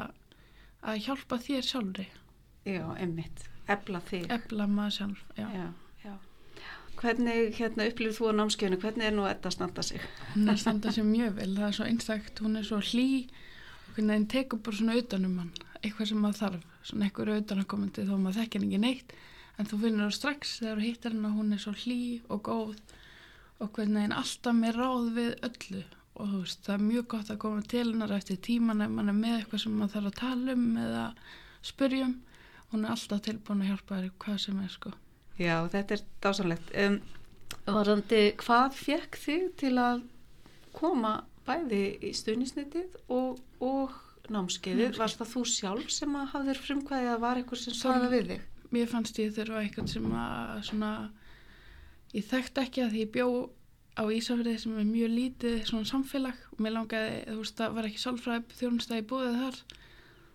að 0.84 1.00
hjálpa 1.06 1.40
þér 1.46 1.66
sjálfri. 1.70 2.06
Já, 2.68 2.84
einmitt, 3.00 3.48
ebla 3.72 4.04
þig. 4.04 4.28
Efla 4.36 4.68
maður 4.68 4.96
sjálf 4.98 5.24
já. 5.38 5.48
já, 5.54 5.66
já. 6.04 6.14
Hvernig 7.00 7.56
hérna, 7.56 7.88
upplifir 7.88 8.16
þú 8.18 8.28
á 8.28 8.32
námskeiðinu, 8.42 8.82
hvernig 8.84 9.08
er 9.08 9.16
nú 9.16 9.24
þetta 9.24 9.48
að 9.48 9.56
standa 9.56 9.84
sig? 9.88 10.08
hún 10.34 10.52
er 10.52 10.60
standa 10.60 10.92
sér 10.92 11.08
mjög 11.08 11.36
vel. 11.40 11.52
Það 11.56 11.68
er 11.70 11.76
svo 11.78 11.88
einstakt, 11.88 12.44
hún 12.44 12.60
er 12.60 12.68
svo 12.68 12.84
hlý. 12.84 13.08
Hvernig 13.94 14.18
henni 14.18 14.32
tekur 14.36 14.60
bara 14.60 14.76
svona 14.76 15.00
utanum 15.00 15.38
hann. 15.40 15.54
Eitthvað 15.80 16.10
sem 16.12 16.20
maður 16.20 16.42
þarf, 16.42 16.72
svona 16.84 17.08
eitthvað 17.08 17.38
utanakomandi 17.40 18.04
þó 18.04 18.18
maður 18.18 18.42
þekkir 18.42 18.68
ekki 18.68 18.84
neitt 18.84 19.16
en 19.58 19.70
þú 19.70 19.80
finnur 19.84 20.08
það 20.08 20.16
strax 20.18 20.54
þegar 20.60 20.80
þú 20.80 20.88
hittar 20.88 21.14
henni 21.14 21.30
að 21.30 21.38
hún 21.38 21.54
er 21.56 21.62
svo 21.64 21.74
hlý 21.84 22.00
og 22.28 22.42
góð 22.48 22.96
og 23.62 23.70
hvernig 23.76 24.06
henni 24.06 24.18
alltaf 24.18 24.58
með 24.58 24.80
ráð 24.80 25.12
við 25.18 25.32
öllu 25.48 25.84
og 26.14 26.28
þú 26.30 26.40
veist, 26.42 26.60
það 26.66 26.74
er 26.74 26.84
mjög 26.88 27.06
gott 27.14 27.30
að 27.30 27.40
koma 27.42 27.64
til 27.74 27.86
hennar 27.88 28.14
eftir 28.14 28.42
tíman 28.42 28.84
ef 28.84 28.92
mann 28.94 29.10
er 29.10 29.18
með 29.18 29.38
eitthvað 29.40 29.64
sem 29.64 29.78
maður 29.78 29.96
þarf 29.96 30.10
að 30.10 30.20
tala 30.20 30.58
um 30.58 30.68
eða 30.84 31.06
spyrjum 31.64 32.18
hún 32.74 32.84
er 32.84 32.94
alltaf 32.94 33.24
tilbúin 33.24 33.64
að 33.64 33.72
hjálpa 33.72 34.02
þér 34.02 34.12
hvað 34.24 34.38
sem 34.44 34.60
er 34.62 34.74
sko 34.74 34.94
Já, 35.40 35.66
þetta 35.66 35.96
er 35.96 36.02
dásanlegt. 36.22 36.72
Um, 36.78 36.98
varandi, 37.66 38.22
hvað 38.38 38.76
fekk 38.78 39.18
þig 39.18 39.46
til 39.58 39.74
að 39.82 40.04
koma 40.74 41.16
bæði 41.46 41.82
í 42.06 42.12
stuðnisnitið 42.14 42.98
og, 43.12 43.40
og 43.58 43.94
námskeiðið? 44.30 44.84
Námskeið. 44.92 45.00
Varst 45.00 45.20
það 45.20 45.32
þú 45.32 45.44
sjálf 45.50 45.94
sem 45.94 46.18
að 46.20 46.28
hafðir 46.34 46.60
frumkvæðið 46.66 47.14
að 47.14 47.24
var 47.24 47.40
eitthvað 47.40 47.62
sem 47.64 47.76
sagði 47.78 48.10
við 48.12 48.30
þig? 48.30 48.44
Mér 48.74 48.90
fannst 48.90 49.18
ég 49.22 49.34
þurfa 49.36 49.62
eitthvað 49.62 49.92
sem 49.94 50.08
að 50.18 50.64
svona, 50.68 50.90
ég 52.14 52.26
þekkt 52.30 52.60
ekki 52.64 52.84
að 52.84 52.94
því 52.94 53.04
ég 53.04 53.14
bjó 53.14 53.28
á 53.94 54.02
Ísafriði 54.10 54.58
sem 54.58 54.78
er 54.78 54.86
mjög 54.88 55.12
lítið 55.14 55.58
svona 55.68 55.88
samfélag. 55.88 56.38
Og 56.54 56.62
mér 56.64 56.76
langaði, 56.76 57.18
þú 57.28 57.40
veist, 57.40 57.56
það 57.58 57.76
var 57.78 57.88
ekki 57.88 58.02
sálfræði 58.02 58.58
þjónustæði 58.60 59.06
búið 59.10 59.40
þar. 59.40 59.60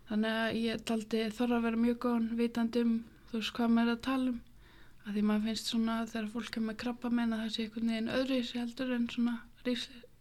Þannig 0.09 0.37
að 0.41 0.59
ég 0.63 0.85
taldi 0.89 1.23
þorra 1.37 1.57
að 1.59 1.65
vera 1.67 1.81
mjög 1.83 1.97
góðan 2.05 2.29
vitandi 2.39 2.85
um, 2.85 2.93
þú 3.29 3.41
veist, 3.41 3.53
hvað 3.57 3.73
maður 3.75 3.91
er 3.91 3.97
að 3.97 4.05
tala 4.07 4.31
um. 4.33 4.39
Að 5.05 5.13
því 5.15 5.25
maður 5.27 5.45
finnst 5.49 5.71
svona 5.71 5.99
þegar 6.09 6.31
fólk 6.33 6.57
er 6.57 6.65
með 6.65 6.79
krabba 6.83 7.09
meina 7.13 7.39
það 7.43 7.53
sé 7.53 7.65
einhvern 7.65 7.91
veginn 7.93 8.11
öðru 8.15 8.39
sér 8.45 8.61
heldur 8.63 8.91
en 8.95 9.07
svona 9.13 9.35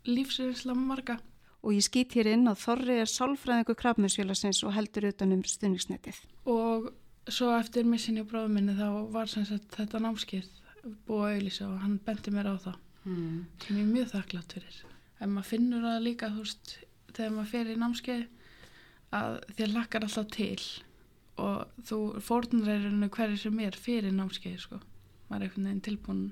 lífsreynsla 0.09 0.77
marga. 0.79 1.19
Og 1.67 1.75
ég 1.75 1.85
skýt 1.85 2.15
hér 2.17 2.31
inn 2.33 2.47
að 2.49 2.63
Þorri 2.63 3.01
er 3.03 3.11
sálfræðingu 3.11 3.75
krafmiðsfélagsins 3.79 4.63
og 4.65 4.75
heldur 4.77 5.09
utan 5.11 5.35
um 5.35 5.43
stuðnisnitið. 5.45 6.21
og 6.47 6.93
svo 7.35 7.50
eftir 7.58 7.85
missinni 7.85 8.20
og 8.25 8.30
bráðum 8.32 8.54
minni 8.58 8.75
þá 8.78 8.88
var 9.12 9.26
sagt 9.30 9.70
þetta 9.76 10.00
námskeið 10.04 10.49
búið 11.06 11.25
að 11.25 11.32
auðlýsa 11.37 11.66
og 11.68 11.78
hann 11.82 11.99
benti 12.06 12.30
mér 12.35 12.52
á 12.52 12.56
það 12.58 12.76
Hmm. 13.08 13.47
sem 13.62 13.76
ég 13.78 13.82
er 13.87 13.92
mjög 13.94 14.08
þakklátt 14.12 14.52
fyrir 14.52 14.78
en 15.20 15.30
maður 15.32 15.47
finnur 15.49 15.80
það 15.87 16.02
líka 16.04 16.28
þú 16.35 16.42
veist, 16.42 16.73
þegar 17.14 17.30
maður 17.32 17.50
fer 17.52 17.70
í 17.73 17.76
námskeið 17.78 18.25
að 19.16 19.37
þér 19.56 19.73
lakkar 19.73 20.04
alltaf 20.04 20.26
til 20.35 20.64
og 21.38 21.85
þú 21.88 21.99
er 22.68 22.82
henni 22.85 23.08
hverju 23.08 23.38
sem 23.38 23.58
er 23.61 23.78
fyrir 23.78 24.12
námskeið 24.12 24.58
sko. 24.61 24.80
maður 25.30 25.40
er 25.40 25.47
einhvern 25.49 25.64
veginn 25.70 25.80
tilbúin 25.87 26.25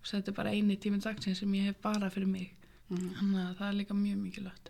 og 0.00 0.06
þetta 0.10 0.28
er 0.32 0.34
bara 0.40 0.50
eini 0.56 0.76
tíminn 0.76 1.00
dagsins 1.04 1.38
sem 1.38 1.52
ég 1.54 1.64
hef 1.70 1.80
bara 1.82 2.10
fyrir 2.10 2.26
mig 2.28 2.54
Mm. 2.90 3.10
þannig 3.20 3.40
að 3.44 3.56
það 3.58 3.68
er 3.68 3.74
líka 3.76 3.94
mjög 3.94 4.16
mikilvægt 4.24 4.68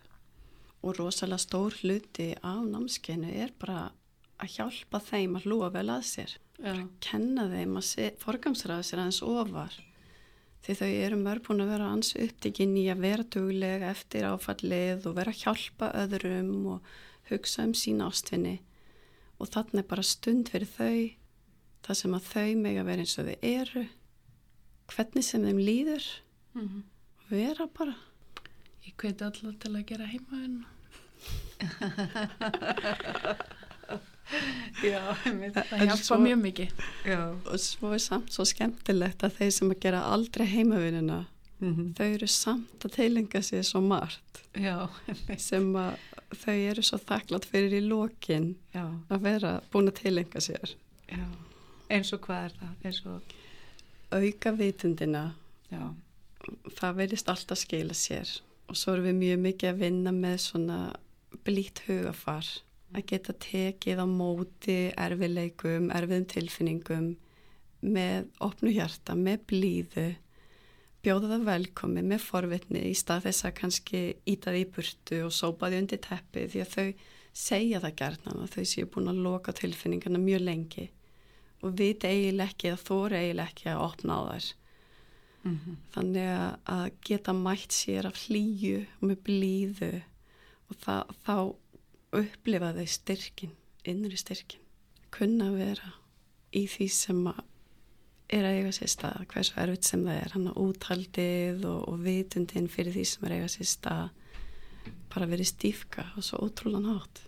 og 0.83 0.97
rosalega 0.99 1.39
stór 1.39 1.71
hluti 1.81 2.35
á 2.43 2.53
námskeinu 2.67 3.31
er 3.33 3.53
bara 3.61 3.93
að 4.39 4.55
hjálpa 4.55 5.01
þeim 5.03 5.37
að 5.39 5.49
hlúa 5.49 5.69
vel 5.75 5.89
að 5.93 6.07
sér. 6.09 6.37
Já. 6.59 6.75
kenna 6.99 7.45
þeim 7.53 7.77
að 7.79 8.17
forgamsraða 8.19 8.87
sér 8.87 9.03
aðeins 9.03 9.21
ofar. 9.23 9.77
Því 10.67 10.75
þau 10.81 10.89
eru 10.91 11.19
mörg 11.21 11.45
búin 11.47 11.63
að 11.63 11.71
vera 11.71 11.91
ans 11.95 12.11
upptikinn 12.19 12.75
í 12.81 12.89
að 12.91 13.05
vera 13.05 13.27
duglega 13.37 13.93
eftir 13.93 14.27
áfallið 14.27 15.07
og 15.07 15.15
vera 15.21 15.35
að 15.35 15.45
hjálpa 15.45 15.93
öðrum 16.03 16.55
og 16.75 16.89
hugsa 17.31 17.69
um 17.69 17.77
sín 17.79 18.03
ástfinni 18.03 18.57
og 19.39 19.53
þannig 19.55 19.85
er 19.85 19.91
bara 19.93 20.03
stund 20.03 20.51
fyrir 20.51 20.71
þau 20.73 20.99
það 21.87 22.01
sem 22.01 22.17
að 22.19 22.27
þau 22.33 22.49
mega 22.65 22.87
vera 22.89 23.05
eins 23.05 23.19
og 23.23 23.29
þau 23.29 23.53
eru. 23.53 23.85
Hvernig 24.89 25.25
sem 25.25 25.47
þeim 25.47 25.63
líður. 25.63 26.09
Mm. 26.59 26.83
vera 27.29 27.69
bara. 27.71 27.95
Ég 28.89 28.97
hveti 28.99 29.25
alltaf 29.25 29.61
til 29.63 29.77
að 29.77 29.87
gera 29.93 30.09
heimaðin 30.09 30.65
Já, 34.85 35.01
einmitt. 35.25 35.55
það 35.57 35.87
hjálpa 35.87 36.05
svo- 36.05 36.19
mjög 36.21 36.41
mikið 36.43 36.73
Já. 37.09 37.21
og 37.49 37.59
svo 37.65 37.93
er 37.97 38.03
samt 38.05 38.31
svo 38.35 38.45
skemmtilegt 38.45 39.23
að 39.25 39.39
þeir 39.39 39.51
sem 39.57 39.71
að 39.73 39.81
gera 39.87 40.03
aldrei 40.13 40.47
heimavinnina 40.47 41.25
Mm 41.61 41.89
þau 41.99 42.05
eru 42.15 42.27
samt 42.31 42.85
að 42.87 42.93
teilinga 42.95 43.41
sér 43.43 43.65
svo 43.67 43.81
margt 43.83 44.43
Já, 44.55 44.87
einmitt. 45.09 45.41
sem 45.43 45.73
að 45.75 45.97
þau 46.45 46.55
eru 46.71 46.83
svo 46.87 46.99
þakklátt 47.03 47.49
fyrir 47.51 47.73
í 47.81 47.89
lokin 47.89 48.53
Já. 48.75 48.85
að 49.11 49.21
vera 49.25 49.61
búin 49.73 49.89
að 49.91 49.97
teilinga 50.03 50.39
sér 50.45 50.75
Já. 51.11 51.25
Eins 51.91 52.13
og 52.13 52.21
hvað 52.29 52.45
er 52.45 52.55
það? 52.61 53.01
Og, 53.07 53.23
auka 54.13 54.53
vitundina 54.53 55.25
já. 55.73 55.83
það 56.79 56.95
verðist 57.01 57.29
alltaf 57.33 57.59
skila 57.59 57.95
sér 57.97 58.29
og 58.69 58.77
svo 58.77 58.93
erum 58.95 59.09
við 59.09 59.19
mjög 59.25 59.39
mikið 59.49 59.73
að 59.73 59.79
vinna 59.83 60.13
með 60.13 60.37
svona 60.45 60.79
blít 61.45 61.81
hugafar 61.89 62.47
að 62.97 63.05
geta 63.11 63.35
tekið 63.45 64.01
á 64.01 64.07
móti 64.09 64.79
erfileikum, 64.97 65.91
erfiðum 65.93 66.29
tilfinningum 66.33 67.09
með 67.85 68.29
opnu 68.43 68.73
hjarta, 68.75 69.15
með 69.15 69.45
blíðu 69.53 70.07
bjóða 71.05 71.29
það 71.35 71.45
velkomi 71.47 72.03
með 72.03 72.25
forvitni 72.25 72.81
í 72.89 72.95
stað 72.99 73.29
þess 73.29 73.47
að 73.47 73.57
kannski 73.61 74.01
íta 74.27 74.55
því 74.55 74.65
burtu 74.75 75.21
og 75.29 75.35
sópa 75.37 75.71
því 75.71 75.83
undir 75.85 76.01
teppi 76.03 76.47
því 76.51 76.63
að 76.65 76.73
þau 76.75 76.87
segja 77.39 77.81
það 77.85 77.99
gerðna 78.01 78.35
að 78.43 78.55
þau 78.57 78.65
séu 78.73 78.89
búin 78.91 79.13
að 79.13 79.21
loka 79.29 79.55
tilfinningarna 79.55 80.19
mjög 80.19 80.43
lengi 80.49 80.89
og 81.63 81.77
vita 81.79 82.11
eiginlega 82.11 82.51
ekki 82.51 82.71
eða 82.73 82.83
þóra 82.89 83.21
eiginlega 83.23 83.53
ekki 83.53 83.69
að 83.71 83.85
opna 83.85 84.19
á 84.19 84.23
þær. 84.29 84.49
Mm 85.45 85.77
þannig 85.95 86.29
að- 86.35 86.59
að 86.75 86.91
geta 87.07 87.33
mætt 87.33 87.73
sér 87.73 88.07
af 88.07 88.19
hlýju 88.27 88.87
og 89.01 89.09
með 89.09 89.19
blíðu 89.29 89.93
og 90.69 90.77
það, 90.83 91.15
þá 91.25 91.37
upplifa 92.15 92.73
þau 92.77 92.87
styrkin, 92.89 93.55
innri 93.89 94.19
styrkin 94.21 94.65
kunna 95.15 95.51
vera 95.55 95.93
í 96.57 96.65
því 96.71 96.89
sem 96.93 97.23
að 97.31 97.45
er 98.29 98.45
að 98.45 98.59
eiga 98.59 98.73
sér 98.77 98.91
stað, 98.93 99.23
hversu 99.31 99.55
erfitt 99.57 99.87
sem 99.89 100.03
það 100.05 100.19
er 100.21 100.35
hann 100.35 100.49
að 100.51 100.59
úthaldið 100.61 101.63
og, 101.65 101.79
og 101.89 102.03
vitundin 102.05 102.69
fyrir 102.69 102.93
því 102.93 103.05
sem 103.09 103.25
er 103.25 103.33
að 103.33 103.39
eiga 103.39 103.53
sér 103.55 103.71
stað 103.71 104.11
bara 105.09 105.29
verið 105.31 105.49
stífka 105.49 106.05
og 106.17 106.27
svo 106.27 106.43
ótrúlan 106.45 106.91
hátt 106.91 107.23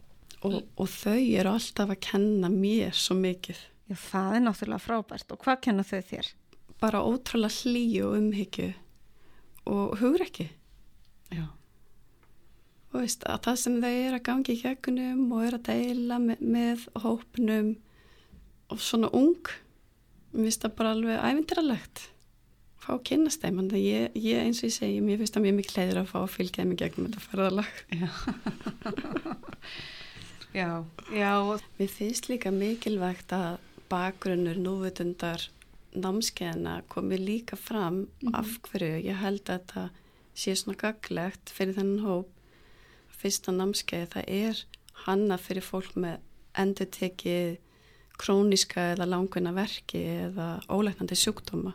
og, 0.44 0.60
og 0.76 0.90
þau 0.92 1.16
eru 1.16 1.54
alltaf 1.54 1.94
að 1.94 2.02
kenna 2.04 2.52
mér 2.52 2.92
svo 2.96 3.16
mikið 3.16 3.66
Já, 3.90 3.96
það 3.98 4.36
er 4.36 4.42
náttúrulega 4.44 4.84
frábært. 4.84 5.32
Og 5.34 5.40
hvað 5.42 5.56
kenna 5.64 5.82
þau 5.82 5.98
þér? 6.06 6.28
bara 6.80 7.02
ótrúlega 7.04 7.52
hlýju 7.52 8.04
og 8.08 8.16
umhyggju 8.18 8.68
og 9.68 9.98
hugur 10.00 10.24
ekki 10.24 10.48
Já. 11.30 11.44
Veist 12.98 13.26
að 13.30 13.42
það 13.46 13.58
sem 13.62 13.76
þau 13.84 13.90
er 13.90 14.16
að 14.16 14.24
gangi 14.26 14.54
í 14.54 14.60
hjökunum 14.64 15.26
og 15.36 15.44
er 15.46 15.56
að 15.58 15.66
deila 15.70 16.18
með, 16.22 16.40
með 16.56 16.86
hópnum 17.04 17.68
og 18.70 18.80
svona 18.82 19.10
ung 19.16 19.52
mér 20.30 20.46
finnst 20.46 20.64
það 20.64 20.74
bara 20.78 20.94
alveg 20.96 21.22
ævindiralegt 21.28 22.02
fá 22.80 22.90
að 22.94 23.04
kynast 23.10 23.44
þeim 23.44 23.62
en 23.62 23.70
það 23.70 23.84
ég, 23.84 24.18
ég 24.18 24.42
eins 24.42 24.62
og 24.62 24.68
ég 24.70 24.74
segi, 24.74 25.00
mér 25.04 25.20
finnst 25.20 25.36
það 25.36 25.46
mjög 25.46 25.56
mikið 25.60 25.78
leiður 25.78 26.00
að 26.00 26.10
fá 26.10 26.18
að 26.22 26.34
fylgja 26.34 26.62
þeim 26.62 26.74
í 26.74 26.80
gegnum 26.80 27.08
þetta 27.08 27.24
ferðalag 27.28 27.72
Já. 28.00 28.10
Já. 30.60 30.70
Mér 31.78 31.92
finnst 31.94 32.30
líka 32.30 32.50
mikilvægt 32.54 33.34
að 33.36 33.60
bakgrunnur 33.90 34.58
núvitundar 34.58 35.46
námskeiðina 35.90 36.80
komi 36.90 37.18
líka 37.18 37.58
fram 37.58 38.04
af 38.34 38.58
hverju 38.66 39.00
ég 39.02 39.18
held 39.18 39.42
að 39.46 39.64
þetta 39.64 39.86
sé 40.38 40.54
svona 40.58 40.78
gaglegt 40.78 41.50
fyrir 41.54 41.76
þennan 41.78 42.04
hóp 42.06 42.36
fyrsta 43.20 43.54
námskeið 43.54 44.06
það 44.14 44.30
er 44.36 44.62
hanna 45.06 45.38
fyrir 45.40 45.64
fólk 45.64 45.96
með 46.00 46.18
endur 46.58 46.88
tekið 46.92 47.58
króniska 48.20 48.90
eða 48.94 49.08
langvinna 49.08 49.52
verki 49.56 50.00
eða 50.26 50.48
óleiknandi 50.68 51.16
sjúkdóma 51.16 51.74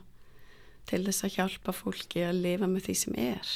til 0.86 1.02
þess 1.08 1.26
að 1.26 1.38
hjálpa 1.40 1.74
fólki 1.74 2.22
að 2.26 2.42
lifa 2.44 2.70
með 2.70 2.90
því 2.90 2.96
sem 3.02 3.16
er. 3.18 3.54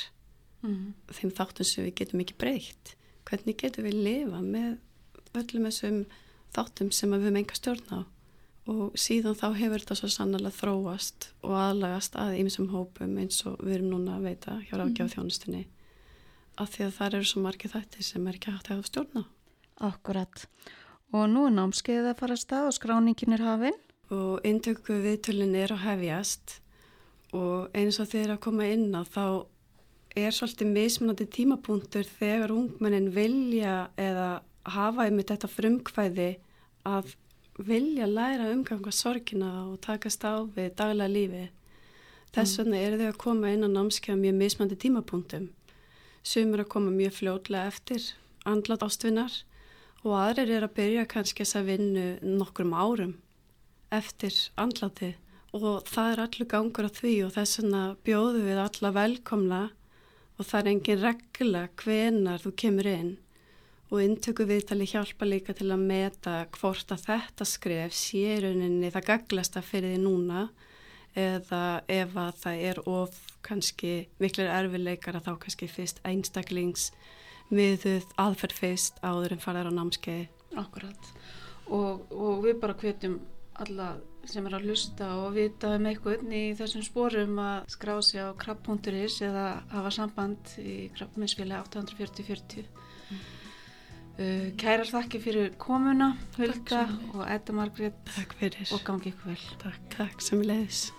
Mm. 0.60 0.94
þeim 1.16 1.32
þáttum 1.38 1.68
sem 1.68 1.86
við 1.86 1.94
getum 2.02 2.24
ekki 2.24 2.38
breytt. 2.42 2.96
Hvernig 3.30 3.60
getum 3.62 3.86
við 3.86 4.00
lifa 4.04 4.42
með 4.44 5.38
öllum 5.38 5.68
þessum 5.70 6.00
þáttum 6.56 6.90
sem 6.92 7.14
við 7.14 7.28
höfum 7.28 7.40
enga 7.40 7.60
stjórn 7.60 7.94
á? 7.94 8.00
Og 8.70 8.98
síðan 9.00 9.38
þá 9.38 9.48
hefur 9.56 9.82
þetta 9.82 9.98
svo 9.98 10.10
sannlega 10.14 10.52
þróast 10.54 11.30
og 11.46 11.54
aðlagast 11.58 12.18
að 12.20 12.36
ýmsum 12.42 12.72
hópum 12.74 13.16
eins 13.22 13.40
og 13.50 13.62
við 13.64 13.78
erum 13.78 13.94
núna 13.94 14.18
að 14.18 14.28
veita 14.30 14.58
hjá 14.66 14.76
ráðgjáð 14.78 15.14
þjónustinni 15.16 15.64
af 16.60 16.74
því 16.74 16.86
að 16.86 16.96
það 16.98 17.18
eru 17.20 17.30
svo 17.30 17.44
margið 17.44 17.76
þætti 17.76 18.06
sem 18.06 18.28
er 18.28 18.40
ekki 18.40 18.54
hægt 18.56 18.72
að 18.74 18.88
stjórna. 18.90 19.24
Akkurat. 19.90 20.48
Og 21.16 21.30
nú 21.32 21.46
er 21.48 21.56
námskeiðið 21.56 22.10
að 22.12 22.20
fara 22.20 22.36
að 22.36 22.44
stað 22.44 22.68
og 22.70 22.76
skráningin 22.76 23.36
er 23.38 23.46
hafinn? 23.46 23.80
Og 24.14 24.44
intöku 24.48 24.98
viðtölin 25.04 25.56
er 25.58 25.74
að 25.74 25.86
hefjast 25.86 26.60
og 27.38 27.70
eins 27.78 28.00
og 28.02 28.10
þeir 28.10 28.34
að 28.36 28.44
koma 28.46 28.68
inn 28.70 28.90
á 28.94 29.06
þá 29.06 29.46
er 30.18 30.34
svolítið 30.34 30.72
mismunandi 30.74 31.28
tímapunktur 31.30 32.08
þegar 32.18 32.54
ungmennin 32.56 33.12
vilja 33.14 33.90
eða 33.98 34.42
hafa 34.70 35.06
einmitt 35.06 35.30
þetta 35.32 35.50
frumkvæði 35.52 36.30
að 36.90 37.14
vilja 37.60 38.08
læra 38.08 38.50
umganga 38.54 38.92
sorgina 38.96 39.52
og 39.68 39.80
takast 39.84 40.24
á 40.26 40.42
við 40.56 40.74
daglega 40.80 41.12
lífi. 41.12 41.46
Þess 42.34 42.58
mm. 42.58 42.64
vegna 42.64 42.82
eru 42.86 43.00
þau 43.00 43.10
að 43.10 43.22
koma 43.24 43.54
inn 43.54 43.66
á 43.66 43.70
námskeiða 43.70 44.20
mjög 44.22 44.38
mismandi 44.40 44.78
tímapunktum. 44.80 45.50
Sumur 46.24 46.64
að 46.64 46.72
koma 46.74 46.92
mjög 46.94 47.16
fljóðlega 47.20 47.72
eftir 47.72 48.12
andlat 48.50 48.84
ástvinnar 48.86 49.40
og 50.04 50.14
aðrir 50.20 50.54
er 50.58 50.68
að 50.68 50.76
byrja 50.78 51.08
kannski 51.10 51.44
þess 51.44 51.60
að 51.60 51.72
vinna 51.74 52.06
nokkrum 52.24 52.76
árum 52.76 53.16
eftir 53.96 54.36
andlati 54.60 55.16
og 55.56 55.88
það 55.90 56.12
er 56.12 56.22
allur 56.24 56.50
gangur 56.50 56.88
á 56.88 56.92
því 56.94 57.14
og 57.26 57.34
þess 57.36 57.60
vegna 57.60 57.84
bjóðu 58.06 58.44
við 58.46 58.62
alla 58.62 58.92
velkomna 58.96 59.62
og 60.40 60.46
það 60.48 60.60
er 60.60 60.70
engin 60.74 61.02
regla 61.04 61.64
hvenar 61.82 62.44
þú 62.44 62.54
kemur 62.64 62.90
inn. 62.90 63.16
Og 63.90 64.04
intöku 64.06 64.46
viðtali 64.46 64.86
hjálpa 64.86 65.26
líka 65.26 65.56
til 65.58 65.72
að 65.74 65.88
meta 65.90 66.36
hvort 66.60 66.92
að 66.94 67.08
þetta 67.08 67.48
skref 67.50 67.96
sé 67.98 68.38
rauninni 68.44 68.92
það 68.94 69.08
gaglasta 69.08 69.64
fyrir 69.66 69.96
því 69.96 70.04
núna 70.04 70.44
eða 71.18 71.82
ef 71.90 72.14
að 72.14 72.36
það 72.44 72.66
er 72.70 72.82
of 72.86 73.18
kannski 73.46 73.94
miklir 74.22 74.52
erfileikar 74.52 75.18
að 75.20 75.30
þá 75.30 75.34
kannski 75.46 75.70
fyrst 75.72 76.02
einstaklings 76.08 76.90
miðuð 77.50 78.06
aðferð 78.22 78.62
fyrst 78.62 79.00
áður 79.02 79.36
en 79.36 79.44
faraður 79.44 79.74
á 79.74 79.78
námskeiði. 79.80 80.30
Akkurat 80.60 81.14
og, 81.70 82.06
og 82.14 82.46
við 82.46 82.60
bara 82.62 82.78
hvetjum 82.78 83.20
alla 83.60 83.94
sem 84.30 84.46
er 84.46 84.56
að 84.58 84.68
hlusta 84.70 85.08
og 85.20 85.34
vita 85.36 85.74
um 85.78 85.88
eitthvað 85.90 86.24
í 86.36 86.44
þessum 86.60 86.84
spórum 86.86 87.40
að 87.42 87.72
skrá 87.74 87.96
sig 88.06 88.22
á 88.22 88.30
krabb.is 88.40 89.20
eða 89.26 89.48
hafa 89.72 89.94
samband 89.96 90.54
í 90.62 90.78
krabbminsfélagi 90.96 91.82
84040 91.82 92.70
mm. 92.70 93.28
Uh, 94.20 94.50
kærar 94.60 94.84
þakki 94.84 95.22
fyrir 95.24 95.54
komuna, 95.64 96.10
Hulda 96.36 96.82
og 97.14 97.24
Edda 97.24 97.56
Margrét 97.56 98.02
Takk 98.10 98.36
fyrir 98.42 98.76
og 98.76 98.84
gangi 98.84 99.14
ykkur 99.14 99.32
vel. 99.32 99.50
Takk, 99.64 99.90
takk 99.96 100.28
sem 100.28 100.44
leiðis. 100.44 100.90